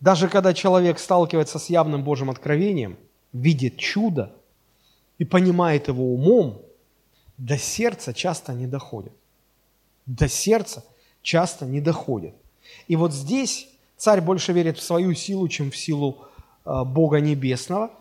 [0.00, 2.96] даже когда человек сталкивается с явным Божьим откровением,
[3.34, 4.32] видит чудо
[5.18, 6.62] и понимает его умом,
[7.36, 9.12] до сердца часто не доходит.
[10.06, 10.84] До сердца
[11.22, 12.34] часто не доходит.
[12.88, 16.18] И вот здесь царь больше верит в свою силу, чем в силу
[16.64, 17.90] э, Бога Небесного–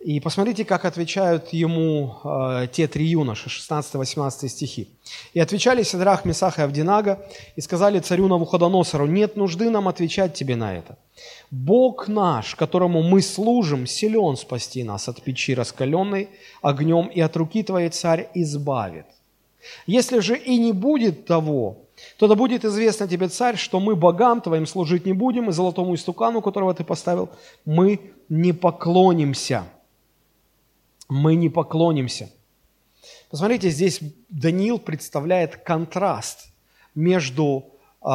[0.00, 4.88] и посмотрите, как отвечают ему э, те три юноши, 16-18 стихи.
[5.32, 10.54] «И отвечали Седрах, Месах и Авдинага, и сказали царю Навуходоносору, нет нужды нам отвечать тебе
[10.54, 10.98] на это.
[11.50, 16.28] Бог наш, которому мы служим, силен спасти нас от печи раскаленной
[16.62, 19.06] огнем, и от руки твоей царь избавит.
[19.86, 21.78] Если же и не будет того,
[22.18, 25.94] то да будет известно тебе, царь, что мы богам твоим служить не будем, и золотому
[25.94, 27.30] истукану, которого ты поставил,
[27.64, 29.64] мы не поклонимся»
[31.08, 32.30] мы не поклонимся.
[33.30, 36.48] Посмотрите, здесь Даниил представляет контраст
[36.94, 37.66] между
[38.02, 38.08] э,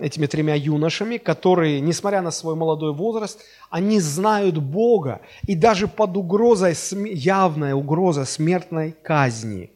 [0.00, 6.16] этими тремя юношами, которые, несмотря на свой молодой возраст, они знают Бога, и даже под
[6.16, 6.74] угрозой,
[7.12, 9.70] явная угроза смертной казни,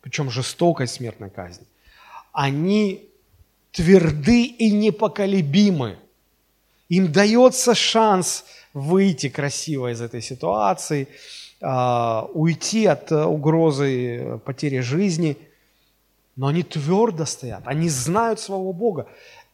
[0.00, 1.66] причем жестокой смертной казни,
[2.32, 3.08] они
[3.72, 5.98] тверды и непоколебимы.
[6.88, 11.08] Им дается шанс выйти красиво из этой ситуации–
[11.62, 15.36] а, уйти от э, угрозы э, потери жизни,
[16.34, 19.08] но они твердо стоят, они знают своего Бога.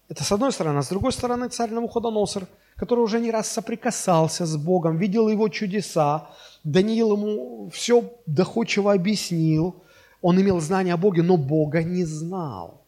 [0.09, 0.79] Это с одной стороны.
[0.79, 5.49] А с другой стороны, царь Навуходоносор, который уже не раз соприкасался с Богом, видел его
[5.49, 6.31] чудеса,
[6.63, 9.83] Даниил ему все доходчиво объяснил,
[10.23, 12.83] он имел знания о Боге, но Бога не знал.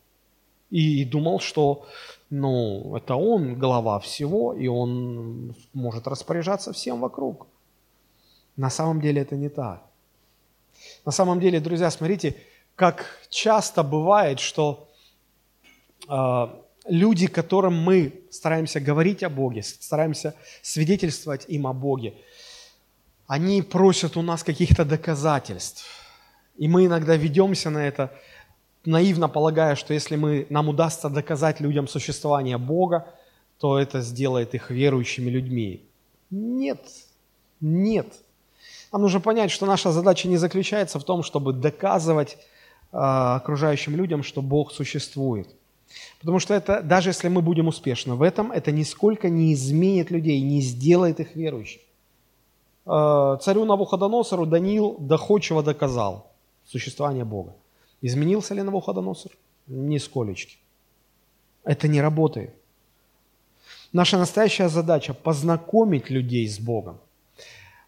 [0.71, 1.87] И думал, что
[2.31, 7.47] ну, это он глава всего, и он может распоряжаться всем вокруг.
[8.57, 9.83] На самом деле это не так.
[11.05, 12.37] На самом деле, друзья, смотрите,
[12.77, 14.89] как часто бывает, что
[16.09, 16.49] э,
[16.89, 22.15] люди, которым мы стараемся говорить о Боге, стараемся свидетельствовать им о Боге,
[23.27, 25.85] они просят у нас каких-то доказательств.
[26.59, 28.13] И мы иногда ведемся на это,
[28.85, 33.07] наивно полагая, что если мы, нам удастся доказать людям существование Бога,
[33.61, 35.85] то это сделает их верующими людьми.
[36.31, 36.81] Нет,
[37.61, 38.13] нет.
[38.93, 42.35] Нам нужно понять, что наша задача не заключается в том, чтобы доказывать
[42.93, 45.49] э, окружающим людям, что Бог существует.
[46.21, 50.41] Потому что это, даже если мы будем успешны в этом, это нисколько не изменит людей,
[50.41, 51.83] не сделает их верующими.
[52.87, 56.28] Э, царю Навуходоносору Даниил доходчиво доказал
[56.69, 57.55] существование Бога.
[58.03, 59.33] Изменился ли Навуходоносор?
[59.67, 60.59] Нисколечки.
[61.65, 62.51] Это не работает.
[63.93, 66.99] Наша настоящая задача– познакомить людей с Богом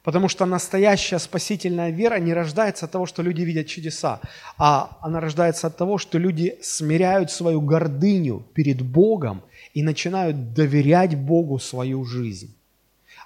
[0.02, 4.20] Потому что настоящая спасительная вера не рождается от того, что люди видят чудеса,
[4.56, 9.42] а она рождается от того, что люди смиряют свою гордыню перед Богом
[9.74, 12.56] и начинают доверять Богу свою жизнь.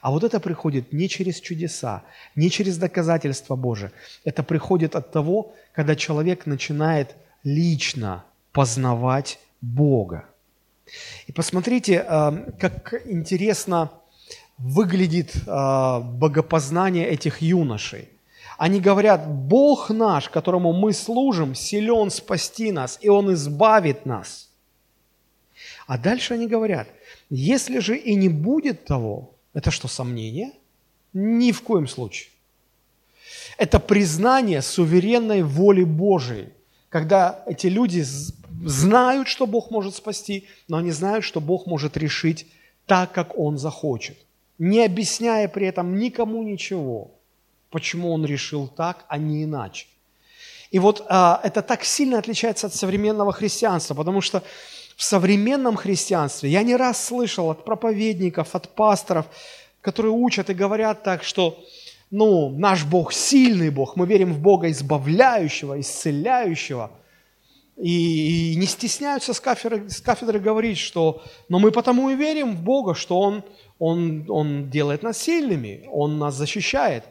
[0.04, 2.02] А вот это приходит не через чудеса,
[2.36, 3.90] не через доказательства Божие.
[4.22, 10.26] Это приходит от того, когда человек начинает лично познавать Бога.
[11.26, 13.92] И посмотрите, э, как интересно
[14.58, 18.10] выглядит э, богопознание этих юношей.
[18.58, 24.50] Они говорят, Бог наш, которому мы служим, силен спасти нас, и Он избавит нас.
[25.86, 26.88] А дальше они говорят,
[27.30, 30.52] если же и не будет того, это что, сомнение?
[31.12, 32.30] Ни в коем случае.
[33.56, 36.48] Это признание суверенной воли Божией,
[36.90, 38.04] когда эти люди
[38.64, 42.46] знают, что Бог может спасти, но они знают, что Бог может решить
[42.86, 44.18] так, как Он захочет
[44.58, 47.10] не объясняя при этом никому ничего,
[47.70, 49.86] почему он решил так, а не иначе.
[50.70, 54.42] И вот а, это так сильно отличается от современного христианства, потому что
[54.96, 59.26] в современном христианстве я не раз слышал от проповедников, от пасторов,
[59.80, 61.58] которые учат и говорят так, что
[62.10, 66.90] ну, наш Бог сильный Бог, мы верим в Бога избавляющего, исцеляющего,
[67.76, 72.54] и, и не стесняются с кафедры, с кафедры говорить, что но мы потому и верим
[72.54, 73.42] в Бога, что Он
[73.78, 77.04] он, он делает нас сильными, Он нас защищает,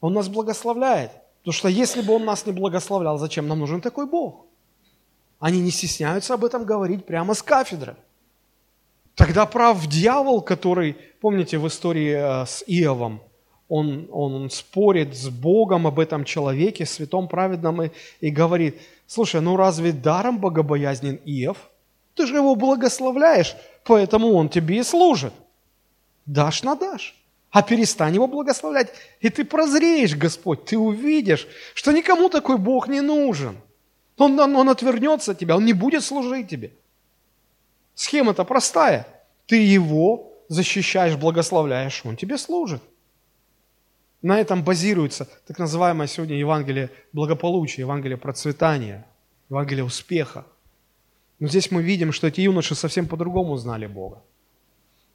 [0.00, 1.10] Он нас благословляет.
[1.40, 4.46] Потому что если бы Он нас не благословлял, зачем нам нужен такой Бог?
[5.38, 7.96] Они не стесняются об этом говорить прямо с кафедры.
[9.14, 13.20] Тогда прав дьявол, который, помните, в истории э, с Иовом,
[13.68, 19.56] он, он, спорит с Богом об этом человеке, святом праведном, и, и говорит, слушай, ну
[19.56, 21.56] разве даром богобоязнен Иов?
[22.14, 25.32] Ты же его благословляешь, поэтому он тебе и служит
[26.26, 27.14] дашь на дашь.
[27.50, 33.00] А перестань его благословлять, и ты прозреешь, Господь, ты увидишь, что никому такой Бог не
[33.00, 33.56] нужен.
[34.16, 36.72] Он, он, он отвернется от тебя, он не будет служить тебе.
[37.94, 39.06] Схема-то простая.
[39.46, 42.82] Ты его защищаешь, благословляешь, он тебе служит.
[44.22, 49.06] На этом базируется так называемое сегодня Евангелие благополучия, Евангелие процветания,
[49.50, 50.44] Евангелие успеха.
[51.38, 54.22] Но здесь мы видим, что эти юноши совсем по-другому знали Бога.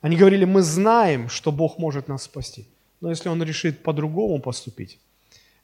[0.02, 2.68] Они говорили, мы знаем, что Бог может нас спасти.
[3.02, 5.00] Но если Он решит по-другому поступить,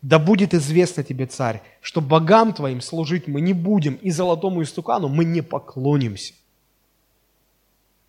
[0.01, 5.07] да будет известно тебе, царь, что богам твоим служить мы не будем, и золотому истукану
[5.07, 6.33] мы не поклонимся.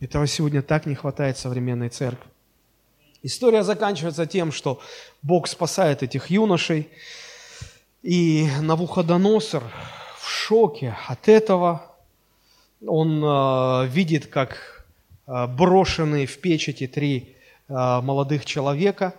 [0.01, 2.31] Этого сегодня так не хватает современной церкви.
[3.23, 4.81] История заканчивается тем, что
[5.23, 6.89] Бог спасает этих юношей,
[8.03, 9.65] и Навуходоносор
[10.21, 11.97] в шоке от этого.
[12.87, 14.79] Он э, видит, как
[15.29, 17.37] Э, брошенные в печь эти три
[17.69, 19.15] э, молодых человека,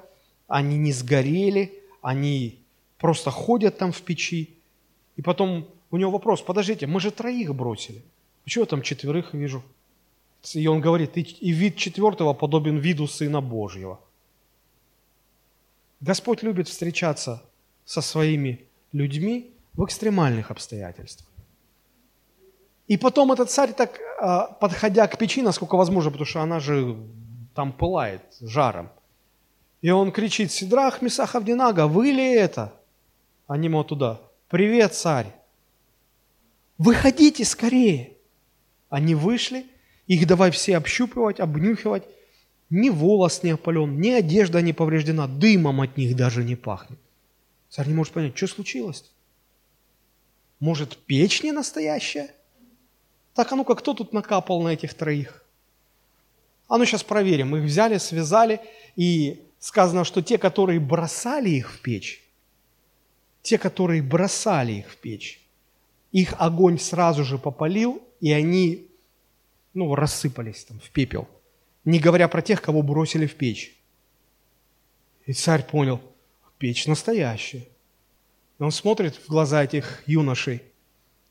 [0.47, 2.58] они не сгорели, они
[2.99, 4.57] просто ходят там в печи.
[5.15, 8.03] И потом у него вопрос, подождите, мы же троих бросили.
[8.43, 9.63] Почему я там четверых вижу?
[10.53, 13.99] И он говорит, и вид четвертого подобен виду Сына Божьего.
[16.01, 17.43] Господь любит встречаться
[17.85, 21.27] со своими людьми в экстремальных обстоятельствах.
[22.87, 26.95] И потом этот царь так, а, подходя к печи, насколько возможно, потому что она же
[27.53, 28.89] там пылает жаром,
[29.81, 32.73] и он кричит, Сидрах, Месах, Авдинага, вы ли это?
[33.49, 35.33] Они ему туда, привет, царь.
[36.77, 38.11] Выходите скорее.
[38.89, 39.65] Они вышли,
[40.05, 42.03] их давай все общупывать, обнюхивать.
[42.69, 46.99] Ни волос не опален, ни одежда не повреждена, дымом от них даже не пахнет.
[47.69, 49.03] Царь не может понять, что случилось?
[50.59, 52.29] Может, печь не настоящая?
[53.33, 55.43] Так, а ну-ка, кто тут накапал на этих троих?
[56.67, 57.55] А ну сейчас проверим.
[57.55, 58.61] Их взяли, связали,
[58.95, 62.28] и сказано, что те, которые бросали их в печь,
[63.41, 65.41] те, которые бросали их в печь,
[66.11, 68.87] их огонь сразу же попалил, и они
[69.73, 71.27] ну, рассыпались там в пепел,
[71.85, 73.75] не говоря про тех, кого бросили в печь.
[75.25, 76.01] И царь понял,
[76.57, 77.67] печь настоящая.
[78.59, 80.63] И он смотрит в глаза этих юношей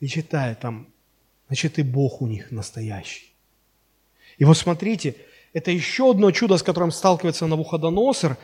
[0.00, 0.88] и читает там
[1.48, 3.32] значит и Бог у них настоящий.
[4.38, 5.16] И вот смотрите,
[5.52, 8.36] это еще одно чудо, с которым сталкивается Навуходоносор.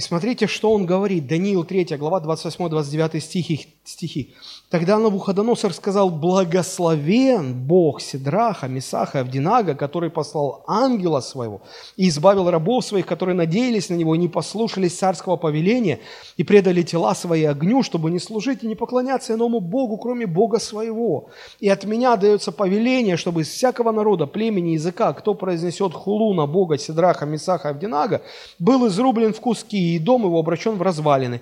[0.00, 1.26] И смотрите, что он говорит.
[1.26, 4.34] Даниил 3 глава 28-29 стихи, стихи.
[4.70, 11.60] Тогда Навуходоносор сказал, «Благословен Бог Сидраха, Месаха Авдинага, который послал ангела своего
[11.96, 15.98] и избавил рабов своих, которые надеялись на него и не послушались царского повеления
[16.36, 20.60] и предали тела свои огню, чтобы не служить и не поклоняться иному Богу, кроме Бога
[20.60, 21.30] своего.
[21.58, 26.46] И от меня дается повеление, чтобы из всякого народа, племени, языка, кто произнесет хулу на
[26.46, 28.22] Бога Сидраха, Месаха Авдинага,
[28.58, 31.40] был изрублен в куски, и дом его обращен в развалины,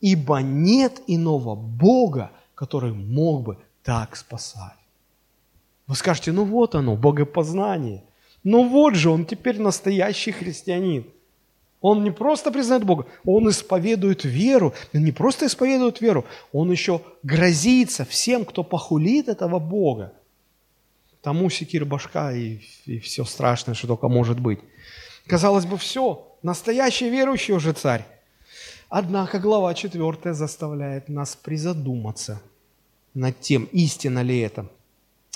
[0.00, 4.76] ибо нет иного Бога, который мог бы так спасать.
[5.86, 8.04] Вы скажете, ну вот оно, богопознание.
[8.44, 11.04] Ну вот же, он теперь настоящий христианин.
[11.80, 14.74] Он не просто признает Бога, он исповедует веру.
[14.92, 20.12] Не просто исповедует веру, он еще грозится всем, кто похулит этого Бога.
[21.22, 24.60] Тому секир башка и, и все страшное, что только может быть.
[25.26, 28.06] Казалось бы, все, настоящий верующий уже царь.
[28.90, 32.42] Однако глава 4 заставляет нас призадуматься
[33.14, 34.66] над тем, истинно ли это.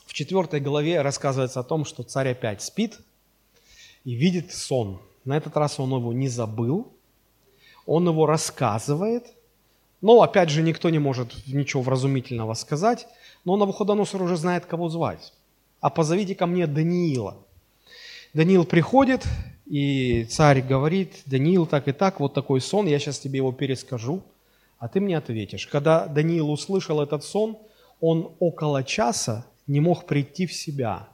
[0.07, 2.98] В 4 главе рассказывается о том, что царь опять спит
[4.05, 5.00] и видит сон.
[5.24, 6.92] На этот раз он его не забыл,
[7.86, 9.24] он его рассказывает,
[10.00, 13.07] но опять же никто не может ничего вразумительного сказать,
[13.44, 15.32] но Навуходоносор уже знает, кого звать.
[15.80, 17.36] А позовите ко мне Даниила.
[18.32, 19.24] Даниил приходит,
[19.66, 24.22] и царь говорит, Даниил, так и так, вот такой сон, я сейчас тебе его перескажу,
[24.78, 25.66] а ты мне ответишь.
[25.66, 27.56] Когда Даниил услышал этот сон,
[28.00, 31.08] он около часа не мог прийти в себя.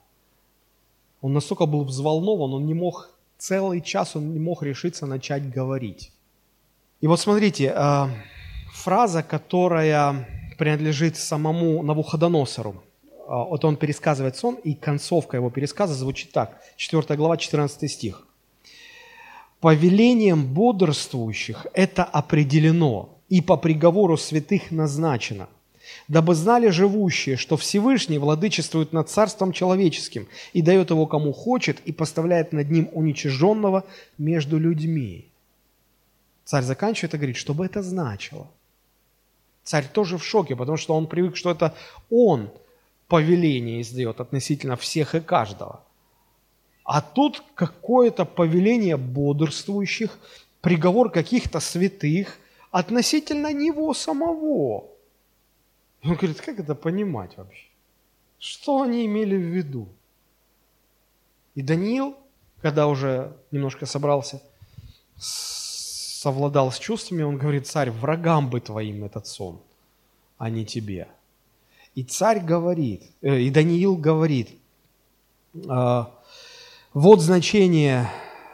[1.20, 6.12] Он настолько был взволнован, он не мог, целый час он не мог решиться начать говорить.
[7.00, 8.06] И вот смотрите, э,
[8.72, 10.26] фраза, которая
[10.58, 12.82] принадлежит самому Навуходоносору.
[13.12, 16.60] Э, вот он пересказывает сон, и концовка его пересказа звучит так.
[16.76, 18.26] 4 глава, 14 стих
[19.60, 25.48] повелением бодрствующих это определено и по приговору святых назначено,
[26.08, 31.92] дабы знали живущие, что Всевышний владычествует над царством человеческим и дает его кому хочет и
[31.92, 33.84] поставляет над ним уничиженного
[34.18, 35.26] между людьми.
[36.44, 38.48] Царь заканчивает и говорит, что бы это значило.
[39.62, 41.74] Царь тоже в шоке, потому что он привык, что это
[42.10, 42.50] он
[43.08, 45.84] повеление издает относительно всех и каждого–
[46.92, 50.18] а тут какое-то повеление бодрствующих,
[50.60, 52.36] приговор каких-то святых
[52.72, 54.88] относительно него самого.
[56.02, 57.68] Он говорит, как это понимать вообще?
[58.40, 59.86] Что они имели в виду?
[61.54, 62.16] И Даниил,
[62.60, 64.42] когда уже немножко собрался,
[65.16, 69.60] совладал с чувствами, он говорит, царь, врагам бы твоим этот сон,
[70.38, 71.06] а не тебе.
[71.94, 74.50] И царь говорит, э, и Даниил говорит,
[75.68, 76.16] «А,
[76.92, 78.10] вот значение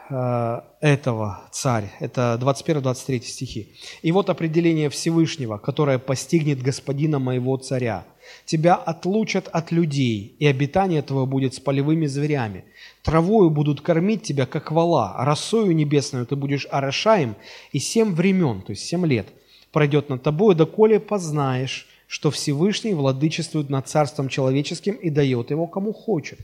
[0.09, 1.91] э, этого царь.
[1.99, 3.73] Это 21-23 стихи.
[4.03, 8.05] «И вот определение Всевышнего, которое постигнет господина моего царя.
[8.45, 12.65] Тебя отлучат от людей, и обитание твое будет с полевыми зверями.
[13.01, 17.35] Травою будут кормить тебя, как вала, а росою небесную ты будешь орошаем,
[17.71, 19.27] и семь времен, то есть семь лет,
[19.71, 25.91] пройдет над тобою, доколе познаешь, что Всевышний владычествует над царством человеческим и дает его кому
[25.91, 26.39] хочет».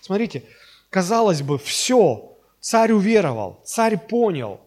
[0.00, 0.44] Смотрите,
[0.90, 4.60] казалось бы, все, царь уверовал, царь понял,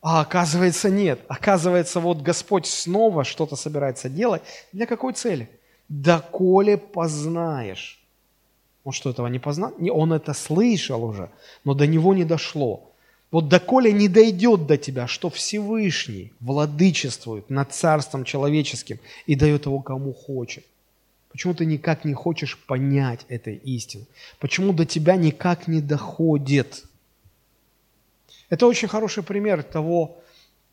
[0.00, 1.20] а оказывается нет.
[1.28, 4.42] Оказывается, вот Господь снова что-то собирается делать.
[4.72, 5.48] Для какой цели?
[5.88, 8.04] Доколе познаешь.
[8.84, 9.72] Он что, этого не познал?
[9.90, 11.30] Он это слышал уже,
[11.64, 12.90] но до него не дошло.
[13.30, 19.80] Вот доколе не дойдет до тебя, что Всевышний владычествует над царством человеческим и дает его
[19.80, 20.64] кому хочет.
[21.34, 24.06] Почему ты никак не хочешь понять этой истины?
[24.38, 26.84] Почему до тебя никак не доходит?
[28.50, 30.22] Это очень хороший пример того,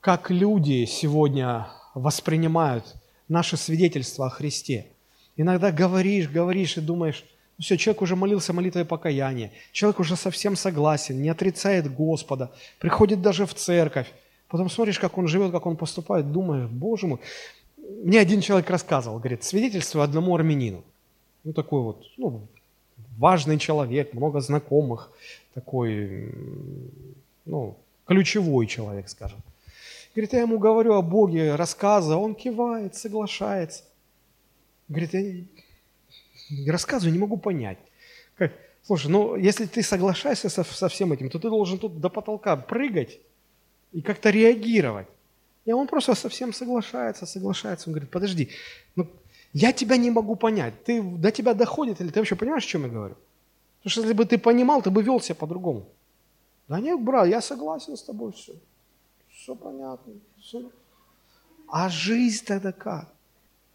[0.02, 2.94] как люди сегодня воспринимают
[3.28, 4.86] наше свидетельство о Христе.
[5.36, 7.26] Иногда говоришь, говоришь и думаешь,
[7.58, 13.24] ну все, человек уже молился молитвой покаяния, человек уже совсем согласен, не отрицает Господа, приходит
[13.24, 14.14] даже в церковь,
[14.48, 17.20] потом смотришь, как он живет, как он поступает, думаешь, Боже мой,
[18.04, 20.84] мне один человек рассказывал, говорит, свидетельство одному армянину.
[21.44, 22.48] Ну, такой вот, ну,
[23.18, 25.12] важный человек, много знакомых,
[25.54, 26.34] такой,
[27.46, 29.40] ну, ключевой человек, скажем.
[30.14, 33.84] Говорит, я ему говорю о Боге, рассказываю, он кивает, соглашается.
[34.90, 35.48] Говорит,
[36.50, 37.78] я рассказываю, не могу понять.
[38.36, 38.52] Как?
[38.84, 42.58] Слушай, ну, если ты соглашаешься со, со всем этим, то ты должен тут до потолка
[42.58, 43.20] прыгать
[43.94, 45.08] и как-то реагировать.
[45.72, 47.90] И он просто совсем соглашается, соглашается.
[47.90, 48.50] Он говорит, подожди,
[48.98, 49.08] ну,
[49.54, 50.74] я тебя не могу понять.
[50.84, 53.16] Ты, до тебя доходит, или ты вообще понимаешь, о чем я говорю?
[53.78, 55.86] Потому что если бы ты понимал, ты бы вел себя по-другому.
[56.68, 58.52] Да нет, брат, я согласен с тобой, все.
[59.34, 60.14] Все понятно.
[60.42, 60.70] Все.
[61.70, 63.08] А жизнь тогда как?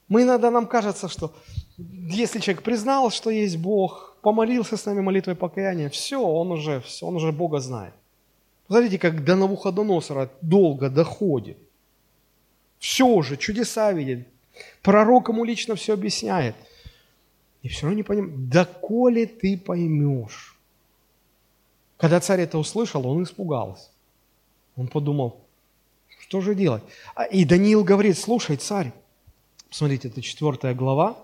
[0.08, 1.32] Мы иногда нам кажется, что
[1.78, 7.06] если человек признал, что есть Бог, помолился с нами молитвой покаяния, все, он уже, все,
[7.06, 7.94] он уже Бога знает.
[8.66, 11.56] Посмотрите, как до Навуходоносора долго доходит.
[12.78, 14.26] Все уже, чудеса видит.
[14.82, 16.54] Пророк ему лично все объясняет.
[17.62, 18.48] И все равно не понимает.
[18.48, 20.56] Да коли ты поймешь.
[21.96, 23.88] Когда царь это услышал, он испугался.
[24.76, 25.40] Он подумал,
[26.20, 26.82] что же делать?
[27.14, 28.92] А, и Даниил говорит, слушай, царь,
[29.70, 31.16] смотрите, это четвертая глава,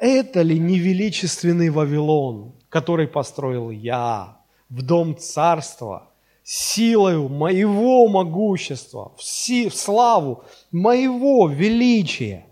[0.00, 4.38] Это ли не величественный Вавилон, который построил я
[4.70, 6.08] в дом царства,
[6.42, 10.42] силою моего могущества, в, си, в славу
[10.72, 12.46] моего величия.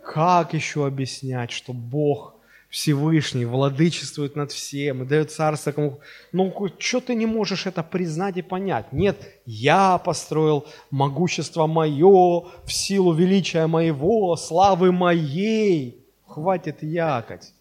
[0.00, 2.36] Как еще объяснять, что Бог
[2.68, 6.00] Всевышний владычествует над всем и дает царство кому...
[6.32, 8.92] Ну, что ты не можешь это признать и понять?
[8.92, 9.16] Нет,
[9.46, 16.04] я построил могущество мое в силу величия моего, славы моей.
[16.26, 17.54] Хватит якать.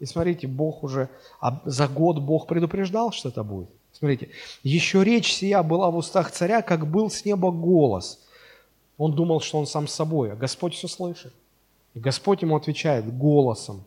[0.00, 1.08] И смотрите, Бог уже,
[1.40, 3.70] а за год Бог предупреждал, что это будет.
[3.92, 4.30] Смотрите,
[4.64, 8.18] еще речь сия была в устах царя, как был с неба голос.
[8.98, 11.32] Он думал, что он сам с собой, а Господь все слышит.
[11.94, 13.84] И Господь ему отвечает голосом.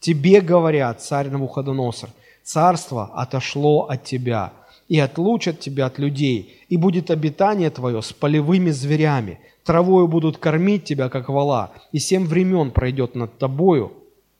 [0.00, 2.10] Тебе говорят, царь Навуходоносор,
[2.42, 4.52] царство отошло от тебя,
[4.88, 10.84] и отлучат тебя от людей, и будет обитание твое с полевыми зверями, травою будут кормить
[10.84, 13.92] тебя, как вала, и семь времен пройдет над тобою.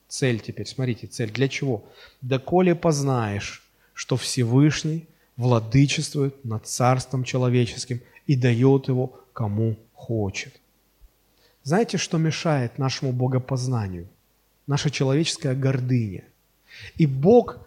[0.07, 1.83] Цель теперь, смотрите, цель для чего?
[2.21, 5.05] Доколе познаешь, что Всевышний
[5.37, 10.59] владычествует над царством человеческим и дает его кому хочет.
[11.63, 14.07] Знаете, что мешает нашему богопознанию?
[14.69, 16.25] Наша человеческая гордыня.
[16.95, 17.57] И Бог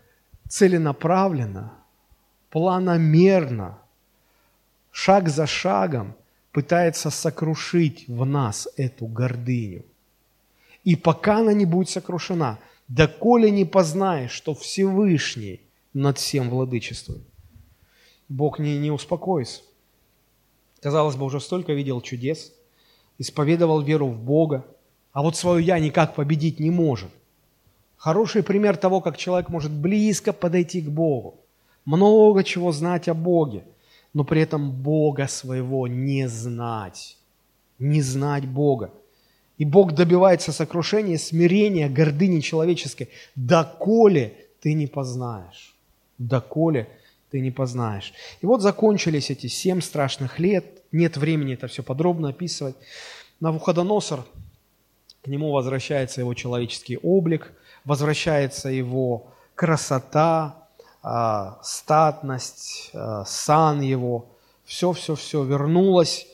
[0.48, 1.72] целенаправленно,
[2.48, 3.80] планомерно,
[4.92, 6.14] шаг за шагом
[6.52, 9.84] пытается сокрушить в нас эту гордыню.
[10.84, 15.60] И пока она не будет сокрушена, доколе не познаешь, что Всевышний–
[15.94, 17.24] над всем владычествует.
[18.28, 19.62] Бог не, не успокоится.
[20.80, 22.52] Казалось бы, уже столько видел чудес,
[23.18, 24.64] исповедовал веру в Бога,
[25.12, 27.10] а вот свое «я» никак победить не может.
[27.96, 31.36] Хороший пример того, как человек может близко подойти к Богу,
[31.84, 33.64] много чего знать о Боге,
[34.14, 37.16] но при этом Бога своего не знать,
[37.78, 38.90] не знать Бога.
[39.58, 45.72] И Бог добивается сокрушения, смирения, гордыни человеческой, доколе ты не познаешь
[46.28, 46.88] доколе
[47.30, 48.12] ты не познаешь.
[48.40, 52.76] И вот закончились эти семь страшных лет, нет времени это все подробно описывать.
[53.40, 54.24] Навуходоносор,
[55.22, 57.52] к нему возвращается его человеческий облик,
[57.84, 60.68] возвращается его красота,
[61.02, 64.26] а, статность, а, сан его,
[64.64, 66.26] все-все-все вернулось.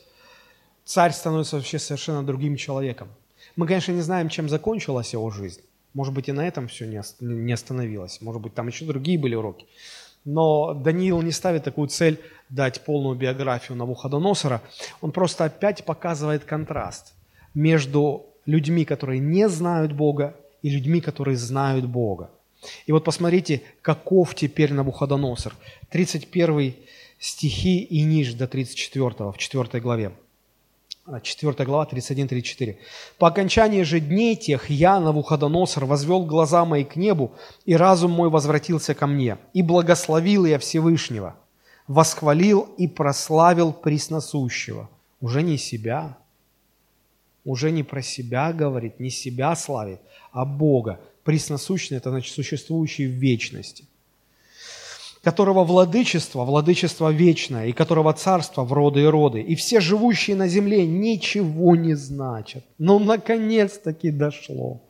[0.85, 3.09] Царь становится вообще совершенно другим человеком.
[3.57, 5.61] Мы, конечно, не знаем, чем закончилась его жизнь.
[5.93, 8.21] Может быть, и на этом все не остановилось.
[8.21, 9.67] Может быть, там еще другие были уроки.
[10.25, 14.63] Но Даниил не ставит такую цель дать полную биографию Навуходоносора.
[15.01, 17.15] Он просто опять показывает контраст
[17.55, 22.31] между людьми, которые не знают Бога, и людьми, которые знают Бога.
[22.87, 25.55] И вот посмотрите, каков теперь Навуходоносор.
[25.91, 26.75] 31
[27.21, 30.13] стихи и ниже до 34, в 4 главе.
[31.23, 32.77] 4 глава, 31-34.
[33.19, 37.33] «По окончании же дней тех я, Навуходоносор, возвел глаза мои к небу,
[37.67, 41.37] и разум мой возвратился ко мне, и благословил я Всевышнего,
[41.87, 44.89] восхвалил и прославил Пресносущего».
[45.21, 46.17] Уже не себя,
[47.51, 50.01] уже не про себя говорит, не себя славит,
[50.33, 51.01] а Бога.
[51.25, 53.85] Пресносущный– это значит существующий в вечности–
[55.23, 60.49] которого владычество, владычество вечное, и которого царство в роды и роды, и все живущие на
[60.49, 62.65] земле ничего не значат.
[62.79, 64.81] Но наконец-таки дошло.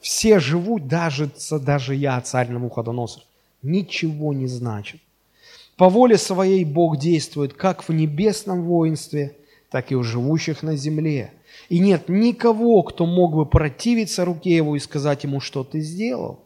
[0.00, 3.22] Все живут, даже, даже я, царь Навуходоносор,
[3.62, 5.00] ничего не значит.
[5.76, 9.36] По воле своей Бог действует как в небесном воинстве,
[9.76, 11.34] так и у живущих на земле.
[11.68, 16.40] И нет никого, кто мог бы противиться руке его и сказать ему, что ты сделал.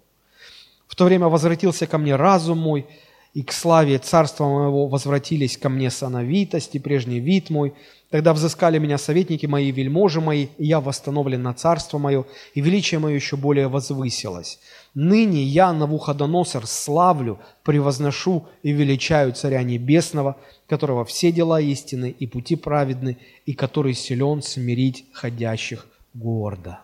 [0.89, 2.87] В то время возвратился ко мне разум мой,
[3.33, 7.73] и к славе царства моего возвратились ко мне сановитость и прежний вид мой.
[8.11, 12.99] Тогда взыскали меня советники мои, вельможи мои, и я восстановлен на царство мое, и величие
[12.99, 14.59] мое еще более возвысилось.
[14.95, 20.37] Ныне я, Навуходоносор, славлю, превозношу и величаю Царя Небесного,
[20.67, 26.81] которого все дела истины и пути праведны, и который силен смирить ходящих гордо.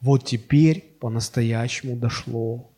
[0.00, 2.70] Вот теперь по-настоящему дошло.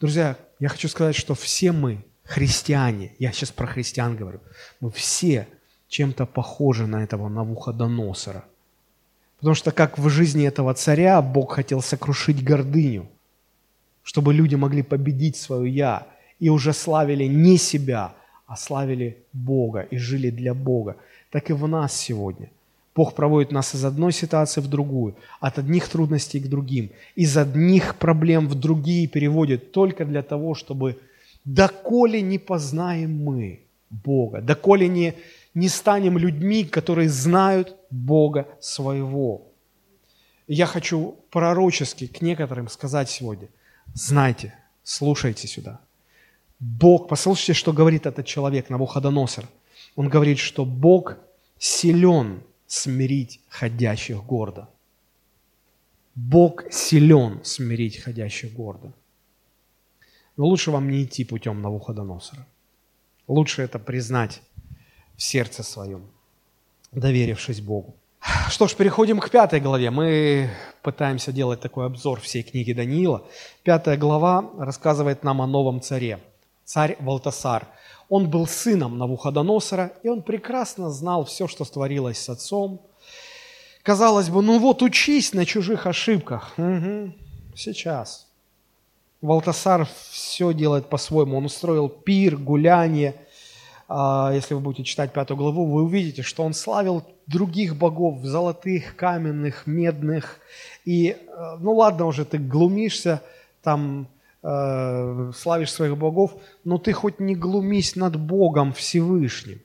[0.00, 4.40] Друзья, я хочу сказать, что все мы, христиане, я сейчас про христиан говорю,
[4.78, 5.48] мы все
[5.90, 8.44] чем-то похожи на этого Навуходоносора.
[9.36, 13.06] Потому что как в жизни этого царя Бог хотел сокрушить гордыню,
[14.02, 16.06] чтобы люди могли победить свое «я»
[16.38, 18.14] и уже славили не себя,
[18.46, 20.96] а славили Бога и жили для Бога.
[21.30, 22.48] Так и в нас сегодня–
[23.00, 27.94] Бог проводит нас из одной ситуации в другую, от одних трудностей к другим, из одних
[27.94, 30.98] проблем в другие переводит только для того, чтобы
[31.46, 33.60] доколе не познаем мы
[33.90, 35.14] Бога, доколе не,
[35.54, 39.48] не станем людьми, которые знают Бога своего.
[40.46, 43.48] Я хочу пророчески к некоторым сказать сегодня,
[43.94, 45.80] знайте, слушайте сюда.
[46.58, 49.46] Бог, послушайте, что говорит этот человек, Навуходоносор.
[49.96, 51.16] Он говорит, что Бог
[51.58, 54.68] силен смирить ходящих гордо.
[56.14, 58.92] Бог силен смирить ходящих гордо.
[60.36, 62.46] Но лучше вам не идти путем Навуходоносора.
[63.26, 64.42] Лучше это признать
[65.20, 66.02] в сердце своем,
[66.92, 67.94] доверившись Богу.
[68.48, 69.90] Что ж, переходим к пятой главе.
[69.90, 70.50] Мы
[70.82, 73.22] пытаемся делать такой обзор всей книги Даниила.
[73.62, 76.18] Пятая глава рассказывает нам о новом царе.
[76.64, 77.68] Царь Валтасар–
[78.10, 82.80] он был сыном Навуходоносора, и он прекрасно знал все, что творилось с отцом.
[83.84, 86.52] Казалось бы, ну вот учись на чужих ошибках.
[86.58, 87.12] Угу.
[87.54, 88.26] Сейчас.
[89.22, 91.38] Валтасар все делает по-своему.
[91.38, 93.14] Он устроил пир, гуляние.
[93.92, 98.94] А, если вы будете читать пятую главу, вы увидите, что он славил других богов, золотых,
[98.94, 100.38] каменных, медных.
[100.84, 103.20] И, э, ну ладно уже, ты глумишься,
[103.64, 104.06] там
[104.44, 109.60] э, славишь своих богов, но ты хоть не глумись над Богом Всевышним.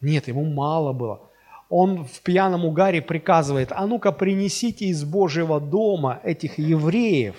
[0.00, 1.22] Нет, ему мало было.
[1.68, 7.34] Он в пьяном угаре приказывает, а ну-ка принесите из Божьего дома этих евреев,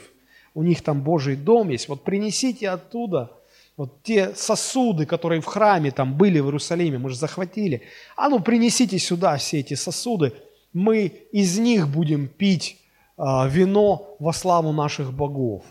[0.53, 3.31] у них там Божий дом есть, вот принесите оттуда
[3.77, 7.81] вот те сосуды, которые в храме там были в Иерусалиме, мы же захватили,
[8.15, 10.33] а ну принесите сюда все эти сосуды,
[10.73, 12.77] мы из них будем пить
[13.17, 15.63] э, вино во славу наших богов.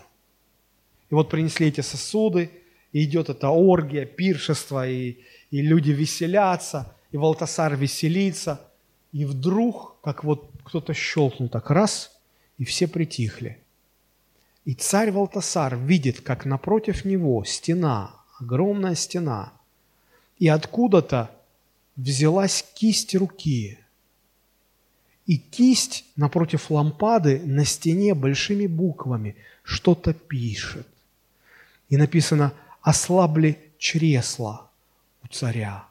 [1.09, 2.49] И вот принесли эти сосуды,
[2.91, 5.17] и идет эта оргия, пиршество, и,
[5.51, 8.61] и люди веселятся, и Валтасар веселится.
[9.11, 12.11] И вдруг, как вот кто-то щелкнул так раз,
[12.57, 13.64] и все притихли.
[14.65, 19.53] И царь Валтасар видит, как напротив него стена, огромная стена,
[20.39, 21.29] и откуда-то
[21.95, 23.77] взялась кисть руки.
[25.27, 30.87] И кисть напротив лампады на стене большими буквами что-то пишет.
[31.89, 34.69] И написано, ослабли чресла
[35.23, 35.85] у царя.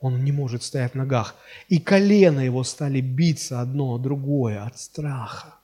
[0.00, 1.36] Он не может стоять в ногах.
[1.68, 5.54] И колено его стали биться одно о другое от страха.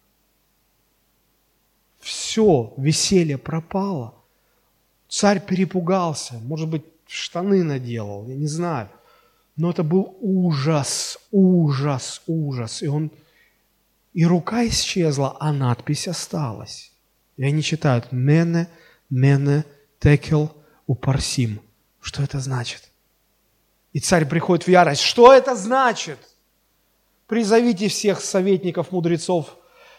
[2.09, 4.15] Все, веселье пропало.
[5.11, 8.89] Царь перепугался, может быть, штаны наделал, я не знаю.
[9.57, 12.83] Но это был ужас, ужас, ужас.
[12.83, 13.11] И он
[14.15, 16.93] и рука исчезла, а надпись осталась.
[17.37, 18.69] И они читают «Мене
[19.11, 19.67] мене
[20.01, 20.51] текел
[20.87, 21.61] упарсим.
[22.01, 22.91] Что это значит?
[23.93, 25.03] И царь приходит в ярость.
[25.03, 26.19] Что это значит?
[27.27, 29.59] Призовите всех советников, мудрецов,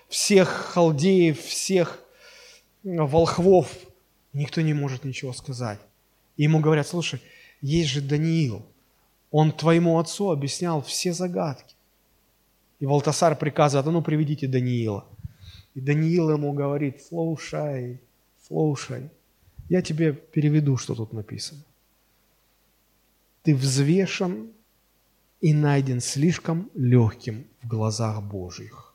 [0.09, 1.99] всех халдеев, всех
[2.83, 3.71] волхвов.
[4.33, 5.79] Никто не может ничего сказать.
[6.35, 7.21] И ему говорят, слушай,
[7.61, 8.65] есть же Даниил.
[9.31, 11.75] Он твоему отцу объяснял все загадки.
[12.79, 15.05] И Валтасар приказывает, а ну приведите Даниила.
[15.75, 17.99] И Даниил ему говорит, слушай,
[18.47, 19.09] слушай,
[19.69, 21.61] я тебе переведу, что тут написано.
[23.43, 24.51] Ты взвешен
[25.41, 28.88] и найден слишком легким в глазах Божьих.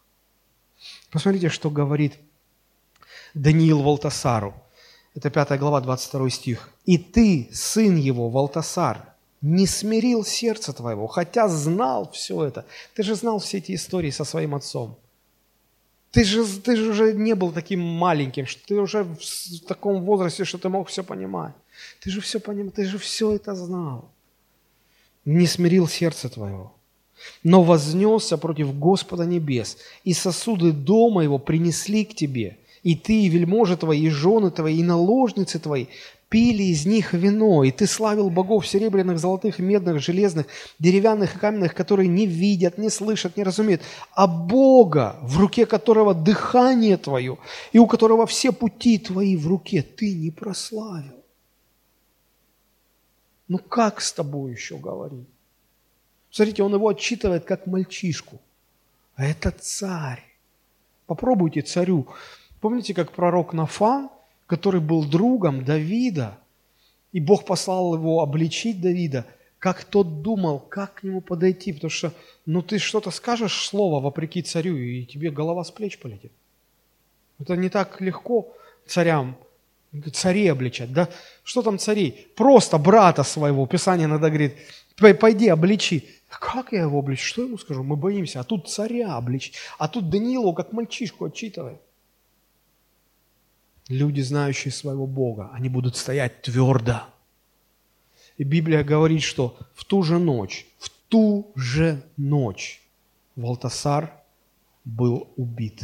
[1.15, 2.15] Посмотрите, что говорит
[3.35, 4.53] Даниил Валтасару.
[5.15, 6.71] Это 5 глава, 22 стих.
[6.87, 12.67] «И ты, сын его, Валтасар, не смирил сердце твоего, хотя знал все это».
[12.95, 14.99] Ты же знал все эти истории со своим отцом.
[16.11, 20.45] Ты же, ты же уже не был таким маленьким, что ты уже в таком возрасте,
[20.45, 21.55] что ты мог все понимать.
[22.01, 24.11] Ты же все понимал, ты же все это знал.
[25.25, 26.75] Не смирил сердце твоего,
[27.43, 33.29] но вознесся против Господа небес, и сосуды дома его принесли к тебе, И ты, и
[33.29, 35.87] вельможи твои, и жены твои, и наложницы твои
[36.35, 40.47] пили из них вино, и ты славил богов серебряных, золотых, медных, железных,
[40.81, 43.83] деревянных и каменных, которые не видят, не слышат, не разумеют,
[44.15, 47.39] а Бога, в руке которого дыхание твое,
[47.73, 51.23] и у которого все пути твои в руке, ты не прославил.
[53.47, 55.34] Ну как с тобой еще говорить?
[56.35, 58.41] Смотрите, он его отчитывает как мальчишку.
[59.15, 60.25] А это царь.
[61.07, 62.09] Попробуйте царю.
[62.61, 64.11] Помните, как пророк Нафан–
[64.47, 66.39] который был другом Давида,
[67.13, 69.27] и Бог послал его обличить Давида,
[69.59, 72.13] как тот думал, как к нему подойти, потому что,
[72.45, 76.33] ну ты что-то скажешь слово вопреки царю, и тебе голова с плеч полетит.
[77.41, 78.55] Это не так легко
[78.87, 79.37] царям,
[80.13, 81.09] царей обличать, да?
[81.43, 82.29] Что там царей?
[82.37, 84.57] Просто брата своего, Писание иногда говорит,
[85.21, 86.09] пойди обличи.
[86.41, 87.25] Как я его обличу?
[87.25, 87.83] Что ему скажу?
[87.83, 88.41] Мы боимся.
[88.41, 89.57] А тут царя обличить.
[89.79, 91.81] А тут Даниилу как мальчишку отчитывает.
[93.89, 97.03] Люди, знающие своего Бога, они будут стоять твердо.
[98.39, 102.83] И Библия говорит, что в ту же ночь, в ту же ночь
[103.37, 104.13] Валтасар
[104.85, 105.83] был убит.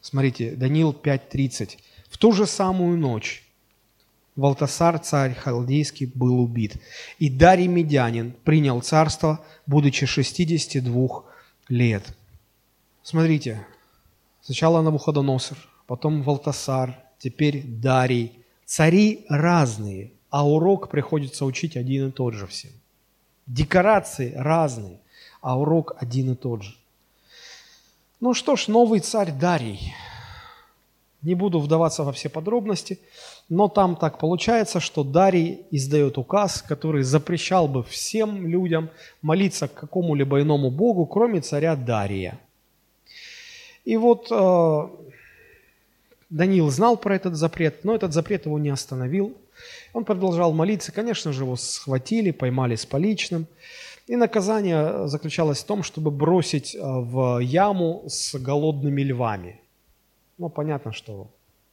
[0.00, 1.78] Смотрите, Даниил 5.30.
[2.08, 3.44] В ту же самую ночь
[4.40, 6.76] Валтасар, царь халдейский, был убит.
[7.18, 11.24] И Дарий Медянин принял царство, будучи 62
[11.68, 12.16] лет.
[13.02, 13.66] Смотрите,
[14.40, 18.32] сначала Навуходоносор, потом Валтасар, теперь Дарий.
[18.64, 22.72] Цари разные, а урок приходится учить один и тот же всем.
[23.46, 25.00] Декорации разные,
[25.42, 26.74] а урок один и тот же.
[28.20, 29.92] Ну что ж, новый царь Дарий.
[31.22, 32.98] Не буду вдаваться во все подробности,
[33.48, 38.88] но там так получается, что Дарий издает указ, который запрещал бы всем людям
[39.20, 42.38] молиться к какому-либо иному богу, кроме царя Дария.
[43.84, 44.88] И вот э,
[46.30, 49.36] Даниил знал про этот запрет, но этот запрет его не остановил.
[49.92, 50.92] Он продолжал молиться.
[50.92, 53.46] Конечно же, его схватили, поймали с поличным.
[54.06, 59.60] И наказание заключалось в том, чтобы бросить э, в яму с голодными львами.
[60.40, 61.28] Ну, понятно, что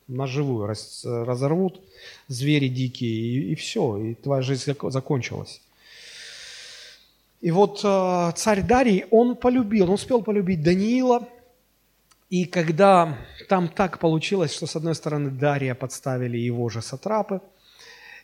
[0.09, 0.68] на живую
[1.05, 1.80] разорвут
[2.28, 5.61] звери дикие, и, и все, и твоя жизнь закончилась.
[7.39, 11.30] И вот э, царь Дарий, он полюбил, он успел полюбить Даниила,
[12.30, 17.39] и когда там так получилось, что с одной стороны Дария подставили его же сатрапы,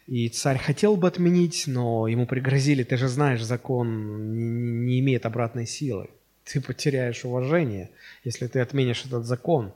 [0.08, 5.68] и царь хотел бы отменить, но ему пригрозили, ты же знаешь, закон не имеет обратной
[5.68, 6.10] силы.
[6.44, 7.91] Ты потеряешь уважение,
[8.26, 9.72] если ты отменишь этот закон.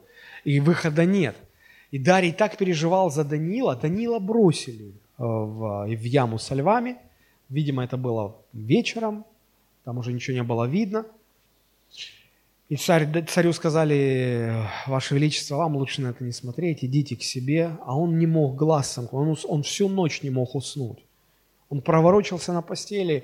[0.47, 1.35] И выхода нет.
[1.91, 6.95] И Дарий так переживал за Данила, Данила бросили э, в, в яму со львами.
[7.49, 9.25] Видимо, это было вечером,
[9.83, 11.05] там уже ничего не было видно–
[12.69, 14.51] и царь, царю сказали,
[14.87, 17.77] Ваше Величество, вам лучше на это не смотреть, идите к себе.
[17.85, 20.99] А он не мог глаз сомкнуть, он, он всю ночь не мог уснуть.
[21.69, 23.23] Он проворочился на постели,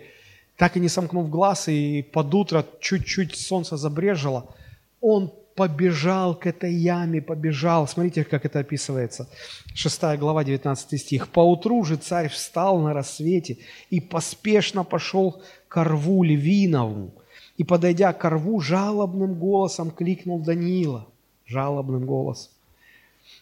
[0.56, 4.56] так и не сомкнув глаз, и под утро чуть-чуть солнце забрежило.
[5.02, 7.88] Он побежал к этой яме, побежал.
[7.88, 9.30] Смотрите, как это описывается.
[9.74, 11.30] 6 глава, 19 стих.
[11.30, 13.58] «Поутру же царь встал на рассвете
[13.90, 17.14] и поспешно пошел к рву львинову,
[17.58, 21.08] и, подойдя к рву, жалобным голосом кликнул Даниила,
[21.46, 22.52] жалобным голосом,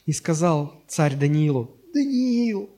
[0.06, 2.70] и сказал царь Даниилу, «Даниил,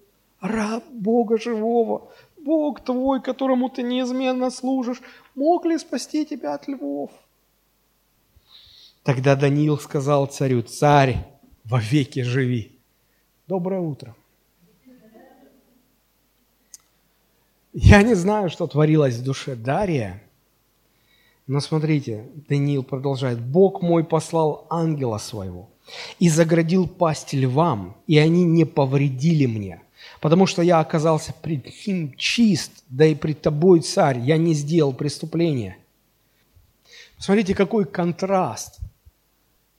[0.41, 5.01] раб Бога живого, Бог твой, которому ты неизменно служишь,
[5.36, 7.11] мог ли спасти тебя от львов?»
[9.04, 11.28] Тогда Даниил сказал царю, «Царь,
[11.66, 12.72] вовеки живи!»
[13.47, 14.16] Доброе утро!
[17.74, 20.24] Я не знаю, что творилось в душе Дария,
[21.47, 23.41] но смотрите, Даниил продолжает.
[23.41, 25.70] «Бог мой послал ангела своего
[26.20, 29.82] и заградил пасть львам, и они не повредили мне,
[30.22, 34.93] потому что я оказался пред ним чист, да и пред тобой, царь, я не сделал
[34.93, 35.78] преступления».
[37.24, 38.80] Смотрите, какой контраст.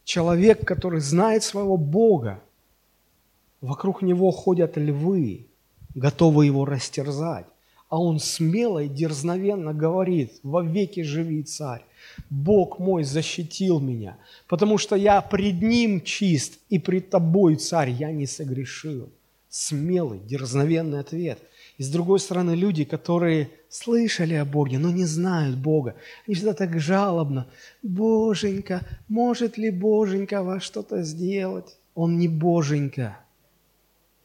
[0.05, 2.43] Человек, который знает своего Бога,
[3.61, 5.47] вокруг него ходят львы,
[5.95, 7.47] готовы его растерзать
[7.95, 11.85] а он смело и дерзновенно говорит, во веки живи, царь,
[12.29, 18.11] Бог мой защитил меня, потому что я пред Ним чист, и пред Тобой, царь, я
[18.11, 19.11] не согрешил.
[19.49, 21.39] Смелый, дерзновенный ответ.
[21.77, 25.97] И с другой стороны, люди, которые слышали о Боге, но не знают Бога,
[26.27, 27.49] они всегда так жалобно,
[27.83, 33.19] «Боженька, может ли Боженька вас что-то сделать?» Он не Боженька.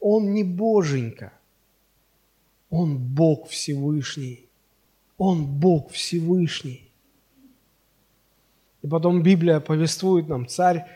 [0.00, 1.32] Он не Боженька.
[2.68, 4.48] Он Бог Всевышний.
[5.18, 6.90] Он Бог Всевышний.
[8.82, 10.86] И потом Библия повествует нам, царь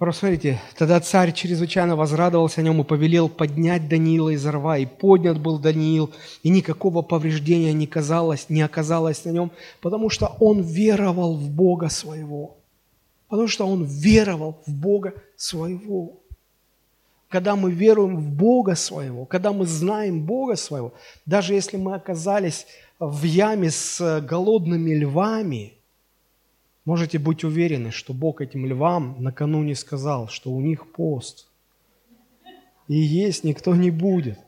[0.00, 5.38] Посмотрите, тогда царь чрезвычайно возрадовался о нем и повелел поднять Даниила из рва, и поднят
[5.38, 6.10] был Даниил,
[6.42, 11.90] и никакого повреждения не, казалось, не оказалось на нем, потому что он веровал в Бога
[11.90, 12.56] своего.
[13.28, 16.14] Потому что он веровал в Бога своего.
[17.28, 20.94] Когда мы веруем в Бога своего, когда мы знаем Бога своего,
[21.26, 22.66] даже если мы оказались
[22.98, 25.74] в яме с голодными львами–
[26.84, 31.48] Можете быть уверены, что Бог этим львам накануне сказал, что у них пост.
[32.88, 34.38] И есть никто не будет.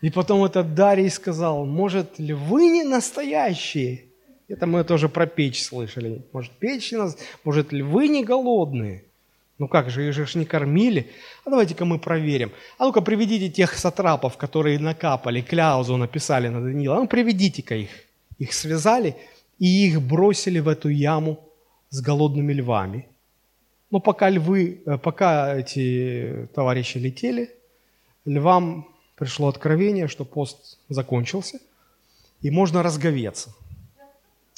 [0.00, 4.04] И потом этот Дарий сказал, может, львы не настоящие?
[4.46, 6.22] Это мы тоже про печь слышали.
[6.32, 9.04] Может, печь нас, может, львы не голодные?
[9.58, 11.10] Ну как же, их же не кормили.
[11.44, 12.52] А давайте-ка мы проверим.
[12.78, 16.96] А ну-ка приведите тех сатрапов, которые накапали, кляузу написали на Даниила.
[16.96, 17.90] А ну приведите-ка их.
[18.38, 19.16] Их связали
[19.58, 21.40] и их бросили в эту яму
[21.90, 23.08] с голодными львами.
[23.90, 27.50] Но пока львы, э, пока эти товарищи летели,
[28.24, 31.58] львам пришло откровение, что пост закончился,
[32.42, 33.54] и можно разговеться.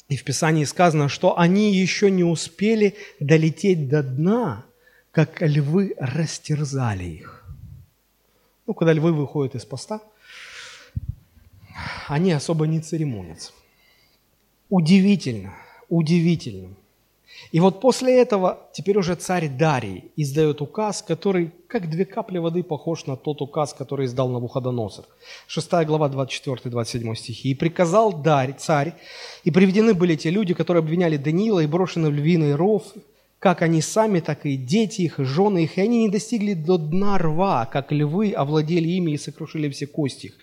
[0.09, 4.65] И в Писании сказано, что они еще не успели долететь до дна,
[5.11, 7.45] как львы растерзали их.
[8.67, 10.01] Ну, когда львы выходят из поста,
[12.07, 13.53] они особо не церемонятся.
[14.71, 15.53] Удивительно,
[15.89, 16.69] удивительно.
[17.51, 22.63] И вот после этого теперь уже царь Дарий издает указ, который как две капли воды
[22.63, 25.03] похож на тот указ, который издал Навуходоносор.
[25.47, 27.49] 6 глава 24-27 стихи.
[27.49, 28.93] «И приказал Дарь, царь,
[29.43, 32.83] и приведены были те люди, которые обвиняли Даниила и брошены в львиный ров,
[33.41, 37.17] как они сами, так и дети их, жены их, и они не достигли до дна
[37.17, 40.33] рва, как львы овладели ими и сокрушили все кости их.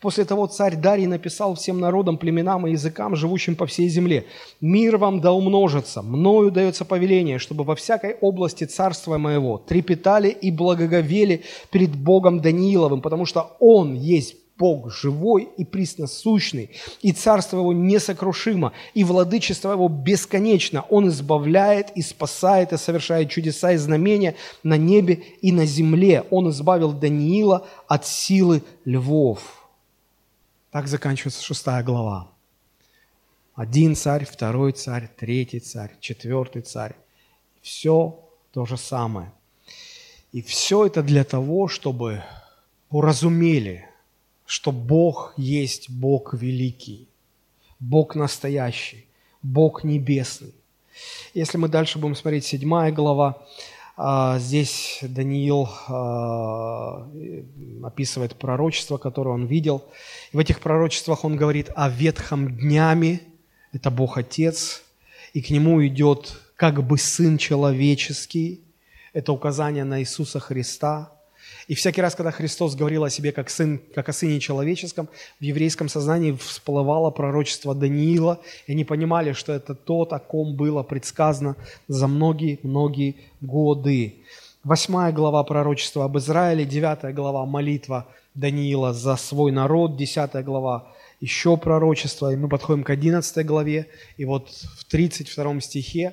[0.00, 4.26] После того царь Дарий написал всем народам, племенам и языкам, живущим по всей земле,
[4.60, 10.52] «Мир вам да умножится, мною дается повеление, чтобы во всякой области царства моего трепетали и
[10.52, 11.42] благоговели
[11.72, 16.70] перед Богом Данииловым, потому что Он есть Бог живой и присносущный,
[17.02, 20.82] и царство Его несокрушимо, и владычество Его бесконечно.
[20.90, 26.24] Он избавляет и спасает, и совершает чудеса и знамения на небе и на земле.
[26.30, 29.40] Он избавил Даниила от силы львов.
[30.70, 32.28] Так заканчивается шестая глава.
[33.54, 36.94] Один царь, второй царь, третий царь, четвертый царь.
[37.60, 38.20] Все
[38.52, 39.32] то же самое.
[40.32, 42.22] И все это для того, чтобы
[42.88, 43.88] уразумели–
[44.46, 47.08] что Бог есть Бог великий,
[47.80, 49.06] Бог настоящий,
[49.42, 50.54] Бог небесный.
[51.32, 53.42] Если мы дальше будем смотреть седьмая глава,
[53.96, 57.08] а, здесь Даниил а,
[57.82, 59.84] описывает пророчество, которое он видел.
[60.32, 63.22] В этих пророчествах он говорит о ветхом днями,
[63.72, 64.82] это Бог Отец,
[65.32, 68.60] и к нему идет как бы Сын Человеческий,
[69.12, 71.10] это указание на Иисуса Христа–
[71.66, 75.08] и всякий раз, когда Христос говорил о себе как, сын, как о Сыне Человеческом,
[75.40, 80.82] в еврейском сознании всплывало пророчество Даниила, и они понимали, что это тот, о ком было
[80.82, 81.56] предсказано
[81.88, 84.16] за многие-многие годы.
[84.62, 91.56] Восьмая глава пророчества об Израиле, девятая глава молитва Даниила за свой народ, десятая глава еще
[91.56, 93.86] пророчество, и мы подходим к одиннадцатой главе,
[94.18, 96.12] и вот в 32 стихе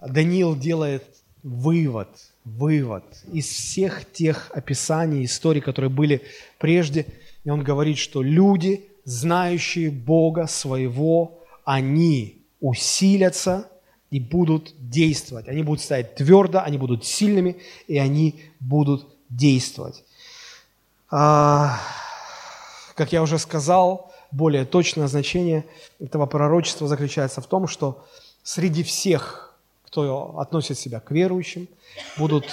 [0.00, 1.04] Даниил делает
[1.42, 2.08] вывод–
[2.56, 6.22] вывод из всех тех описаний, историй, которые были
[6.58, 7.06] прежде.
[7.44, 13.68] И он говорит, что люди, знающие Бога своего, они усилятся
[14.10, 15.48] и будут действовать.
[15.48, 20.04] Они будут стоять твердо, они будут сильными, и они будут действовать.
[21.10, 21.80] А,
[22.94, 25.64] как я уже сказал, более точное значение
[26.00, 28.06] этого пророчества заключается в том, что
[28.42, 29.47] среди всех
[29.88, 31.66] кто относит себя к верующим,
[32.18, 32.44] будут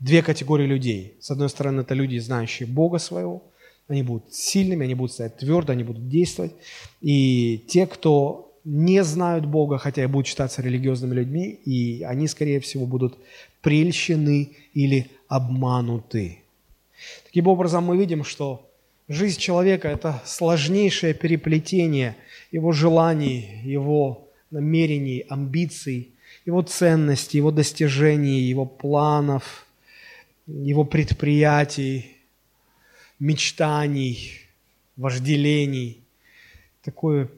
[0.00, 1.14] две категории людей.
[1.20, 3.42] С одной стороны, это люди, знающие Бога своего,
[3.88, 6.52] они будут сильными, они будут стоять твердо, они будут действовать.
[7.00, 12.60] И те, кто не знают Бога, хотя и будут считаться религиозными людьми, и они, скорее
[12.60, 13.16] всего, будут
[13.62, 16.38] прельщены или обмануты.
[17.24, 18.68] Таким образом, мы видим, что
[19.08, 22.16] жизнь человека– это сложнейшее переплетение
[22.52, 26.10] его желаний, его намерений, амбиций,
[26.46, 29.66] его ценностей, его достижений, его планов,
[30.46, 32.16] его предприятий,
[33.18, 34.32] мечтаний,
[34.96, 36.02] вожделений.
[36.82, 37.28] Такое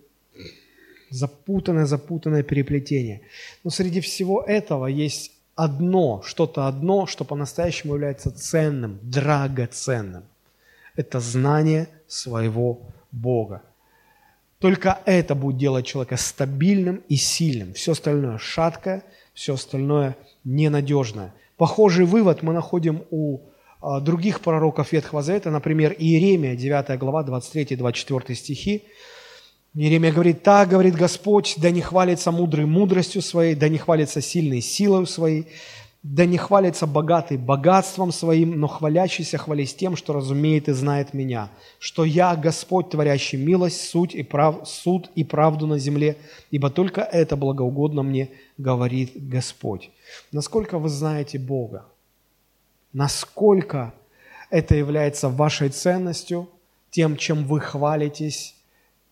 [1.10, 3.20] запутанное-запутанное переплетение.
[3.64, 10.24] Но среди всего этого есть одно, что-то одно, что по-настоящему является ценным, драгоценным.
[10.96, 12.80] Это знание своего
[13.10, 13.62] Бога.
[14.62, 17.74] Только это будет делать человека стабильным и сильным.
[17.74, 19.02] Все остальное шаткое,
[19.34, 21.34] все остальное ненадежное.
[21.56, 23.40] Похожий вывод мы находим у
[23.80, 28.84] а, других пророков Ветхого Завета, например, Иеремия, 9 глава, 23-24 стихи.
[29.74, 34.60] Иеремия говорит, «Так, говорит Господь, да не хвалится мудрый мудростью своей, да не хвалится сильный
[34.60, 35.48] силой своей,
[36.02, 41.50] да не хвалится богатый богатством своим, но хвалящийся хвались тем, что разумеет и знает меня,
[41.78, 46.16] что я Господь, творящий милость, суть и прав, суд и правду на земле,
[46.50, 49.90] ибо только это благоугодно мне, говорит Господь».
[50.32, 51.86] Насколько вы знаете Бога?
[52.92, 53.94] Насколько
[54.50, 56.48] это является вашей ценностью,
[56.90, 58.56] тем, чем вы хвалитесь,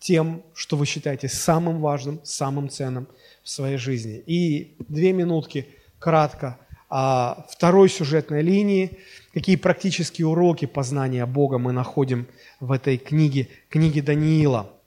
[0.00, 3.06] тем, что вы считаете самым важным, самым ценным
[3.42, 4.22] в своей жизни.
[4.26, 5.68] И две минутки
[5.98, 6.58] кратко
[6.90, 8.98] второй сюжетной линии,
[9.32, 12.26] какие практические уроки познания Бога мы находим
[12.58, 14.70] в этой книге, книге Даниила–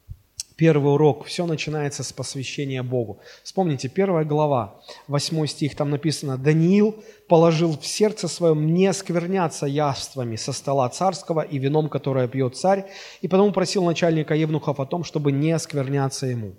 [0.56, 1.26] Первый урок.
[1.26, 3.20] Все начинается с посвящения Богу.
[3.44, 10.36] Вспомните, первая глава, восьмой стих, там написано, «Даниил положил в сердце своем не оскверняться явствами
[10.36, 12.86] со стола царского и вином, которое пьет царь,
[13.22, 16.54] и потому просил начальника Евнухов о том, чтобы не оскверняться ему».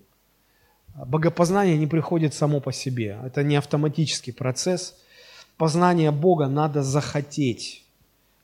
[0.95, 3.19] Богопознание не приходит само по себе.
[3.25, 4.97] Это не автоматический процесс.
[5.57, 7.85] Познание Бога надо захотеть.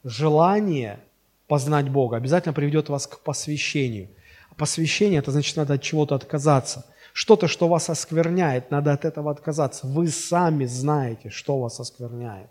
[0.04, 1.00] Желание
[1.46, 4.08] познать Бога обязательно приведет вас к посвящению–
[4.60, 6.84] посвящение, это значит, надо от чего-то отказаться.
[7.14, 9.86] Что-то, что вас оскверняет, надо от этого отказаться.
[9.86, 12.50] Вы сами знаете, что вас оскверняет.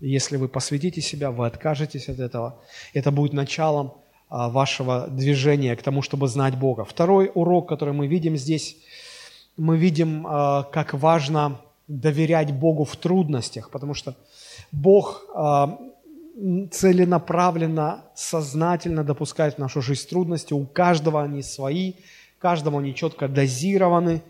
[0.00, 2.58] Если вы посвятите себя, вы откажетесь от этого.
[2.94, 3.92] Это будет началом
[4.28, 6.84] а, вашего движения к тому, чтобы знать Бога.
[6.84, 8.76] Второй урок, который мы видим здесь,
[9.56, 14.14] мы видим, а, как важно доверять Богу в трудностях, потому что
[14.70, 15.78] Бог а,
[16.70, 20.54] целенаправленно, сознательно допускает в нашу жизнь трудности.
[20.54, 21.94] У каждого они свои,
[22.38, 24.22] каждому они четко дозированы.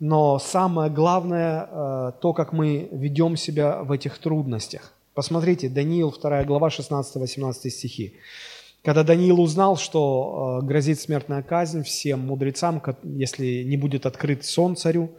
[0.00, 4.92] Но самое главное э, то, как мы ведем себя в этих трудностях.
[5.14, 8.14] Посмотрите, Даниил, 2 глава, 16-18 стихи.
[8.82, 14.74] Когда Даниил узнал, что э, грозит смертная казнь всем мудрецам, если не будет открыт сон
[14.74, 15.12] царю,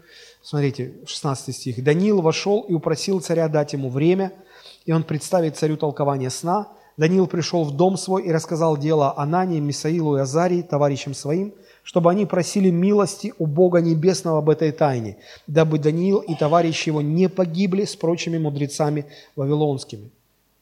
[0.44, 1.84] смотрите, 16 стих.
[1.84, 4.32] Даниил вошел и упросил царя дать ему время–
[4.86, 6.68] и он представит царю толкование сна.
[6.98, 12.12] Даниил пришел в дом свой и рассказал дело Анании, Мисаилу и Азарии, товарищам своим, чтобы
[12.12, 15.18] они просили милости у Бога Небесного об этой тайне,
[15.48, 20.12] дабы Даниил и товарищи его не погибли с прочими мудрецами вавилонскими.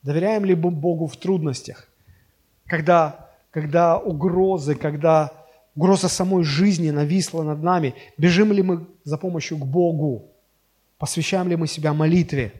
[0.04, 1.88] Доверяем ли Богу в трудностях?
[2.66, 5.34] Когда, когда угрозы, когда
[5.76, 10.30] угроза самой жизни нависла над нами, бежим ли мы за помощью к Богу?
[10.98, 12.54] Посвящаем ли мы себя молитве?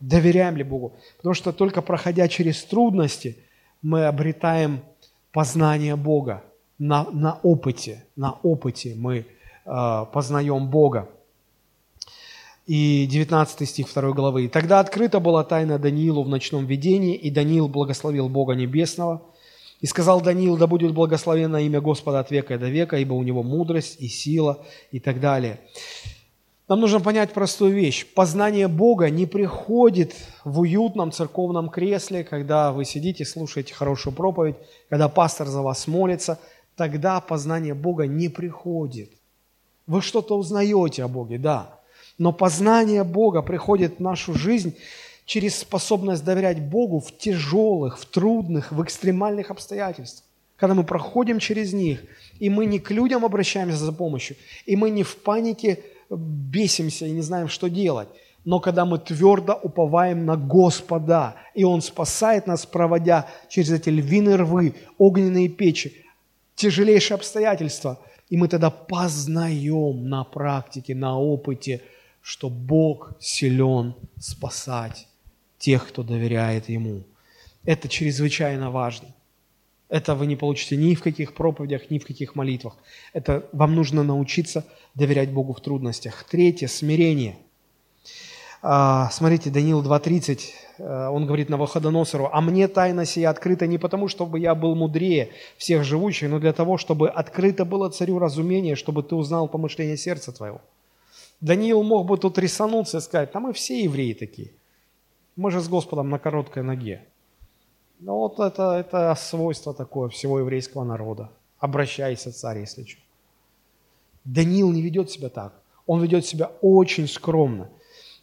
[0.00, 0.94] Доверяем ли Богу?
[1.16, 3.36] Потому что только проходя через трудности,
[3.82, 4.80] мы обретаем
[5.32, 6.44] познание Бога.
[6.78, 9.26] На, на опыте, на опыте мы
[9.64, 11.08] э, познаем Бога.
[12.66, 14.44] И 19 стих 2 главы.
[14.44, 19.22] «И тогда открыта была тайна Даниилу в ночном видении, и Даниил благословил Бога Небесного.
[19.82, 23.42] И сказал Даниил, да будет благословено имя Господа от века до века, ибо у него
[23.42, 25.58] мудрость и сила» и так далее.
[26.68, 28.06] Нам нужно понять простую вещь.
[28.14, 30.14] Познание Бога не приходит
[30.44, 34.54] в уютном церковном кресле, когда вы сидите, слушаете хорошую проповедь,
[34.88, 36.38] когда пастор за вас молится.
[36.76, 39.10] Тогда познание Бога не приходит.
[39.88, 41.80] Вы что-то узнаете о Боге, да.
[42.18, 44.76] Но познание Бога приходит в нашу жизнь
[45.24, 50.24] через способность доверять Богу в тяжелых, в трудных, в экстремальных обстоятельствах.
[50.56, 52.04] Когда мы проходим через них,
[52.38, 57.10] и мы не к людям обращаемся за помощью, и мы не в панике бесимся и
[57.10, 58.08] не знаем, что делать.
[58.44, 64.36] Но когда мы твердо уповаем на Господа, и Он спасает нас, проводя через эти львиные
[64.36, 66.04] рвы, огненные печи,
[66.56, 71.82] тяжелейшие обстоятельства, и мы тогда познаем на практике, на опыте,
[72.20, 75.06] что Бог силен спасать
[75.62, 77.04] тех, кто доверяет Ему.
[77.64, 79.08] Это чрезвычайно важно.
[79.88, 82.76] Это вы не получите ни в каких проповедях, ни в каких молитвах.
[83.12, 86.24] Это вам нужно научиться доверять Богу в трудностях.
[86.24, 87.36] Третье– смирение.
[88.60, 90.40] А, смотрите, Даниил 2.30,
[90.78, 94.74] э, он говорит на Навуходоносору, «А мне тайна сия открыта не потому, чтобы я был
[94.74, 99.96] мудрее всех живущих, но для того, чтобы открыто было царю разумение, чтобы ты узнал помышление
[99.96, 100.60] сердца твоего».
[101.40, 104.52] Даниил мог бы тут рисануться и сказать, «Да мы все евреи такие,
[105.36, 107.06] мы же с Господом на короткой ноге».
[108.00, 111.30] Ну вот это, это свойство такое всего еврейского народа.
[111.60, 113.00] Обращайся, царь, если что.
[114.24, 115.52] Даниил не ведет себя так.
[115.86, 117.70] Он ведет себя очень скромно.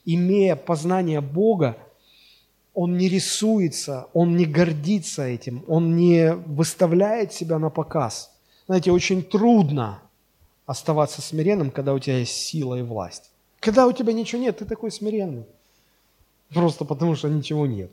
[0.04, 1.78] Имея познание Бога,
[2.74, 8.38] он не рисуется, он не гордится этим, он не выставляет себя на показ.
[8.66, 10.02] Знаете, очень трудно
[10.66, 13.32] оставаться смиренным, когда у тебя есть сила и власть.
[13.62, 15.46] Когда у тебя ничего нет, ты такой смиренный.
[16.54, 17.92] Просто потому, что ничего нет.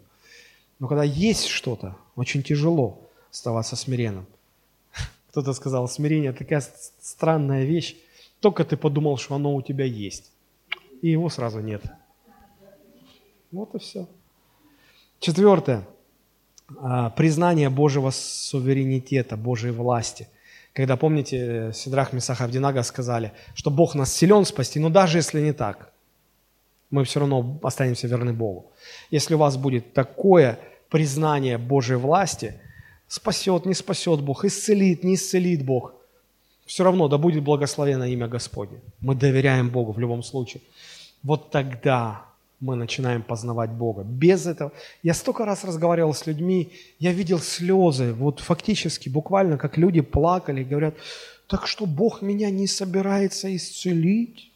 [0.79, 3.01] Но когда есть что-то, очень тяжело
[3.31, 4.27] оставаться смиренным.
[5.31, 6.63] Кто-то сказал, смирение такая
[7.01, 7.97] странная вещь.
[8.41, 10.33] Только ты подумал, что оно у тебя есть.
[11.03, 11.83] И его сразу нет.
[13.53, 14.07] Вот и все.
[15.21, 15.87] Четвертое.
[16.79, 20.29] А, признание Божьего суверенитета, Божьей власти.
[20.73, 25.53] Когда, помните, Сидрах, Месах, Авдинага сказали, что Бог нас силен спасти, но даже если не
[25.53, 25.93] так,
[26.91, 28.73] мы все равно останемся верны Богу.
[29.11, 30.59] Если у вас будет такое
[30.89, 32.55] признание Божьей власти,
[33.09, 35.95] спасет, не спасет Бог, исцелит, не исцелит Бог,
[36.65, 38.81] все равно да будет благословено имя Господне.
[39.01, 40.63] Мы доверяем Богу в любом случае.
[41.23, 42.25] Вот тогда
[42.61, 44.03] мы начинаем познавать Бога.
[44.03, 44.73] Без этого...
[45.03, 50.65] Я столько раз разговаривал с людьми, я видел слезы, вот фактически, буквально, как люди плакали,
[50.65, 50.95] говорят,
[51.47, 54.51] так что Бог меня не собирается исцелить?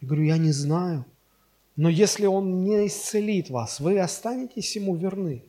[0.00, 1.04] Я говорю, я не знаю.
[1.78, 5.44] Но если Он не исцелит вас, вы останетесь Ему верны.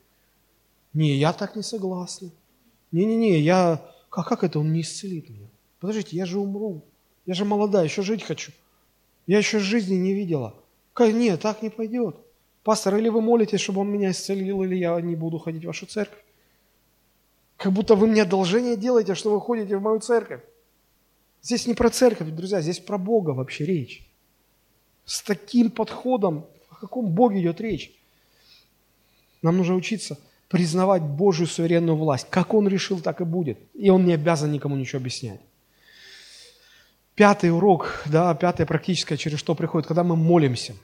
[0.93, 2.30] Не, я так не согласна.
[2.91, 3.84] Не-не-не, я...
[4.11, 5.47] А как это Он не исцелит меня?
[5.80, 6.84] Подождите, я же умру.
[7.25, 8.51] Я же молодая, еще жить хочу.
[9.25, 10.53] Я еще жизни не видела.
[10.99, 12.15] Нет, так не пойдет.
[12.63, 15.88] Пастор, или вы молитесь, чтобы он меня исцелил, или я не буду ходить в вашу
[15.88, 16.23] церковь.
[17.57, 20.41] Как будто вы мне одолжение делаете, что вы ходите в мою церковь.
[21.41, 24.09] Здесь не про церковь, друзья, здесь про Бога вообще речь.
[25.10, 27.91] С таким подходом, о каком Боге идет речь?
[29.41, 32.28] Нам нужно учиться признавать Божью суверенную власть.
[32.30, 33.57] Как Он решил, так и будет.
[33.74, 35.39] И Он не обязан никому ничего объяснять.
[37.16, 40.76] Пятый урок, да, пятое практическое, через что приходит, когда мы молимся.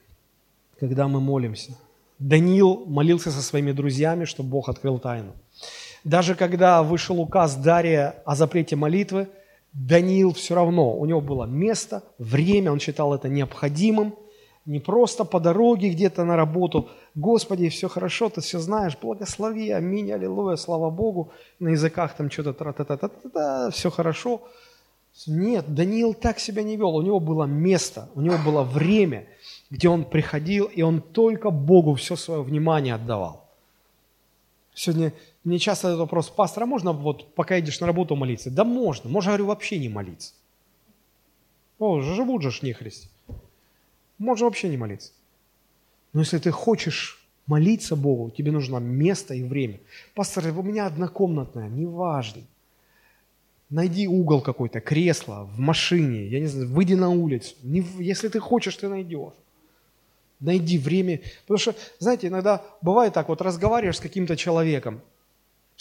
[0.80, 1.78] Когда мы молимся.
[2.18, 5.34] Даниил молился со своими друзьями, чтобы Бог открыл тайну.
[6.04, 9.28] Даже когда вышел указ Дария о запрете молитвы,
[9.76, 14.16] Даниил все равно, у него было место, время, он считал это необходимым,
[14.66, 16.90] не просто по дороге где-то на работу.
[17.14, 21.32] Господи, все хорошо, ты все знаешь, благослови, аминь, аллилуйя, слава Богу.
[21.60, 24.42] На языках там что-то тра-та-та-та-та, все хорошо.
[25.28, 26.96] Нет, Даниил так себя не вел.
[26.96, 29.28] У него было место, у него было время,
[29.70, 33.46] где он приходил, и он только Богу все свое внимание отдавал.
[34.74, 35.14] Сегодня
[35.46, 38.50] мне часто этот вопрос, пастор, а можно вот пока идешь на работу молиться?
[38.50, 40.34] Да можно, можно, говорю, вообще не молиться.
[41.78, 43.10] О, живут же нехристи.
[44.18, 45.12] Можно вообще не молиться.
[46.14, 49.80] Но если ты хочешь молиться Богу, тебе нужно место и время.
[50.16, 52.42] Пастор, у меня однокомнатная, неважно.
[53.70, 57.54] Найди угол какой-то, кресло в машине, я не знаю, выйди на улицу.
[57.62, 59.34] Не, если ты хочешь, ты найдешь.
[60.40, 61.22] Найди время.
[61.44, 65.02] Потому что, знаете, иногда бывает так, вот разговариваешь с каким-то человеком,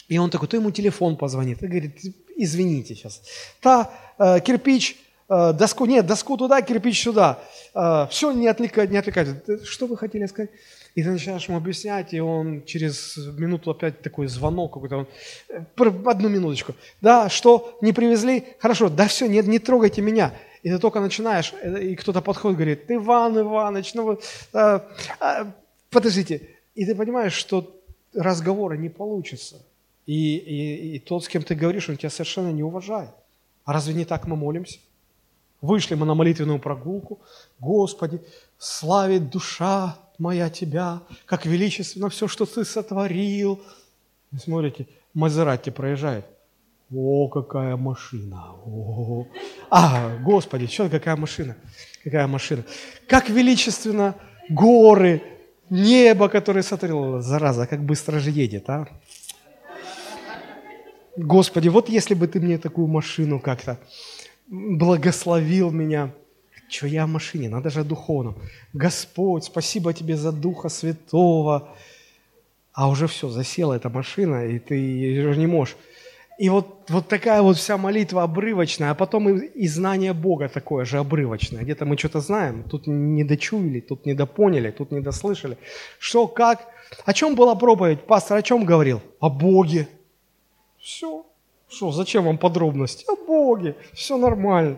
[0.09, 1.99] и он такой, ты ему телефон позвонит, и говорит,
[2.37, 3.23] извините сейчас.
[3.61, 4.97] Та э, кирпич,
[5.29, 7.39] э, доску, нет, доску туда, кирпич сюда.
[7.75, 9.29] Э, все, не отвлекать, не отвлекать.
[9.65, 10.51] Что вы хотели сказать?
[10.95, 16.29] И ты начинаешь ему объяснять, и он через минуту опять такой звонок какой-то, он, одну
[16.29, 18.45] минуточку, да, что, не привезли?
[18.61, 20.33] Хорошо, да все, нет, не трогайте меня.
[20.63, 24.87] И ты только начинаешь, и кто-то подходит, говорит, Иван Иванович, ну вот, а,
[25.19, 25.53] а,
[25.91, 26.43] подождите.
[26.77, 27.83] И ты понимаешь, что
[28.15, 29.63] разговора не получится.
[30.07, 33.11] И, и, и тот, с кем ты говоришь, он тебя совершенно не уважает.
[33.65, 34.79] А разве не так мы молимся?
[35.61, 37.21] Вышли мы на молитвенную прогулку.
[37.59, 38.21] Господи,
[38.59, 43.61] славит душа моя тебя, как величественно все, что ты сотворил.
[44.33, 46.27] И смотрите, Мазерати проезжает.
[46.95, 48.53] О, какая машина!
[48.67, 49.27] О,
[49.71, 51.57] а, Господи, что какая машина?
[52.05, 52.65] Какая машина?
[53.09, 54.17] Как величественно
[54.51, 55.23] горы,
[55.71, 57.21] небо, которое сотворил.
[57.21, 58.87] Зараза, как быстро же едет, а?
[61.17, 63.79] Господи, вот если бы ты мне такую машину как-то
[64.49, 66.13] благословил меня–
[66.69, 68.37] что я в машине, надо же о духовном.
[68.73, 71.69] Господь, спасибо тебе за Духа Святого.
[72.73, 75.77] А уже все, засела эта машина, и ты уже не можешь.
[76.41, 80.85] И вот, вот такая вот вся молитва обрывочная, а потом и, и знание Бога такое
[80.85, 81.63] же обрывочное.
[81.63, 85.57] Где-то мы что-то знаем, тут не дочуяли, тут не допоняли, тут не дослышали.
[86.01, 86.67] Что, как?
[87.05, 88.01] О чем была проповедь?
[88.01, 89.01] Пастор о чем говорил?
[89.21, 89.87] О Боге.
[90.85, 91.25] Все.
[91.67, 93.07] Что, зачем вам подробности?
[93.09, 93.75] О Боге.
[93.95, 94.77] Все нормально.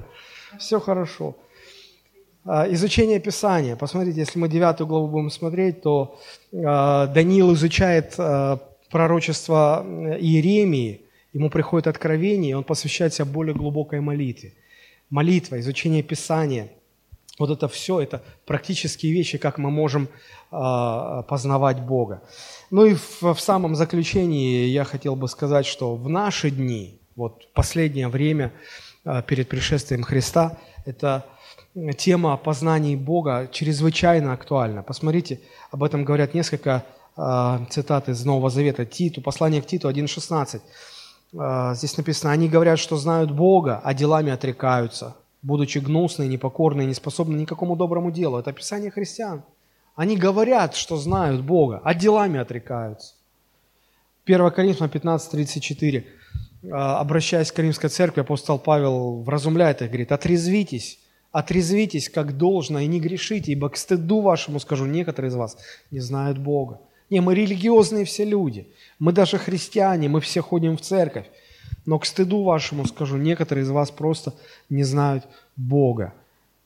[0.56, 1.34] Все хорошо.
[2.44, 3.74] А, изучение Писания.
[3.74, 6.16] Посмотрите, если мы девятую главу будем смотреть, то
[6.64, 9.84] а, Даниил изучает а, пророчество
[10.20, 11.00] Иеремии,
[11.32, 14.52] ему приходит откровение, и он посвящает себя более глубокой молитве.
[15.10, 16.68] Молитва, изучение Писания,
[17.38, 20.08] вот это все, это практические вещи, как мы можем
[20.50, 22.22] познавать Бога.
[22.70, 27.52] Ну и в, в самом заключении я хотел бы сказать, что в наши дни, Вот
[27.52, 28.52] последнее время
[29.04, 31.24] а, перед пришествием Христа это
[31.96, 34.82] тема познания Бога чрезвычайно актуальна.
[34.82, 35.40] Посмотрите,
[35.70, 36.84] об этом говорят несколько
[37.16, 38.86] э, цитат из Нового Завета.
[38.86, 40.60] Титу, послание к Титу 1.16.
[41.34, 46.94] Э, здесь написано, они говорят, что знают Бога, а делами отрекаются, будучи гнусные, непокорные, не
[46.94, 48.38] способны никакому доброму делу.
[48.38, 49.42] Это описание христиан.
[49.94, 53.14] Они говорят, что знают Бога, а делами отрекаются.
[54.26, 56.04] 1 Коринфянам 15.34.
[56.72, 60.98] Обращаясь к Римской церкви, апостол Павел вразумляет их, говорит, «Отрезвитесь,
[61.36, 65.58] Отрезвитесь, как должно, и не грешите, ибо к стыду вашему скажу, некоторые из вас
[65.90, 66.80] не знают Бога.
[67.10, 68.68] Не, мы религиозные все люди,
[68.98, 71.26] мы даже христиане, мы все ходим в церковь.
[71.84, 74.34] Но к стыду вашему скажу, некоторые из вас просто
[74.68, 75.24] не знают
[75.56, 76.12] Бога.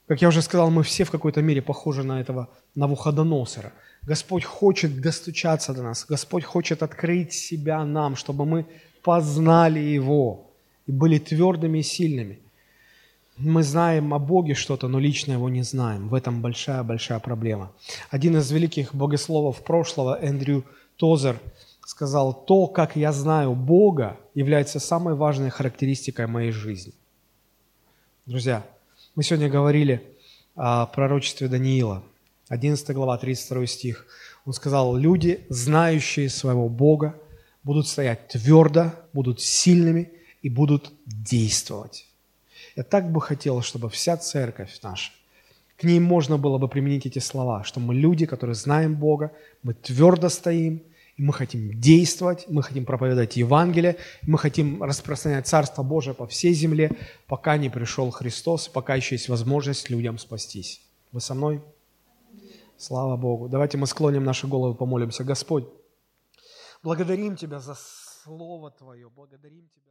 [0.09, 3.73] Как я уже сказал, мы все в какой-то мере похожи на этого Навуходоносора.
[4.03, 8.67] Господь хочет достучаться до нас, Господь хочет открыть себя нам, чтобы мы
[9.03, 10.51] познали Его
[10.87, 12.39] и были твердыми и сильными–
[13.43, 16.09] мы знаем о Боге что-то, но лично Его не знаем.
[16.09, 17.73] В этом большая-большая проблема.
[18.11, 20.65] Один из великих богословов прошлого, Эндрю
[20.97, 21.41] Тозер,
[21.91, 26.93] сказал, то, как я знаю Бога, является самой важной характеристикой моей жизни.
[28.27, 28.65] Друзья,
[29.17, 30.01] мы сегодня говорили
[30.55, 32.05] о пророчестве Даниила,
[32.49, 34.07] 11 глава, 32 стих.
[34.47, 37.17] Он сказал, люди, знающие своего Бога,
[37.65, 40.13] будут стоять твердо, будут сильными
[40.43, 42.07] и будут действовать.
[42.77, 45.11] Я так бы хотел, чтобы вся церковь наша,
[45.77, 49.33] к ней можно было бы применить эти слова, что мы люди, которые знаем Бога,
[49.65, 50.83] мы твердо стоим,
[51.21, 56.97] мы хотим действовать, мы хотим проповедовать Евангелие, мы хотим распространять Царство Божие по всей земле,
[57.27, 60.81] пока не пришел Христос, пока еще есть возможность людям спастись.
[61.13, 61.61] Вы со мной?
[62.79, 63.51] Слава Богу.
[63.51, 65.23] Давайте мы склоним наши головы, помолимся.
[65.23, 65.69] Господь,
[66.83, 67.77] благодарим Тебя за
[68.23, 69.90] Слово Твое, благодарим Тебя.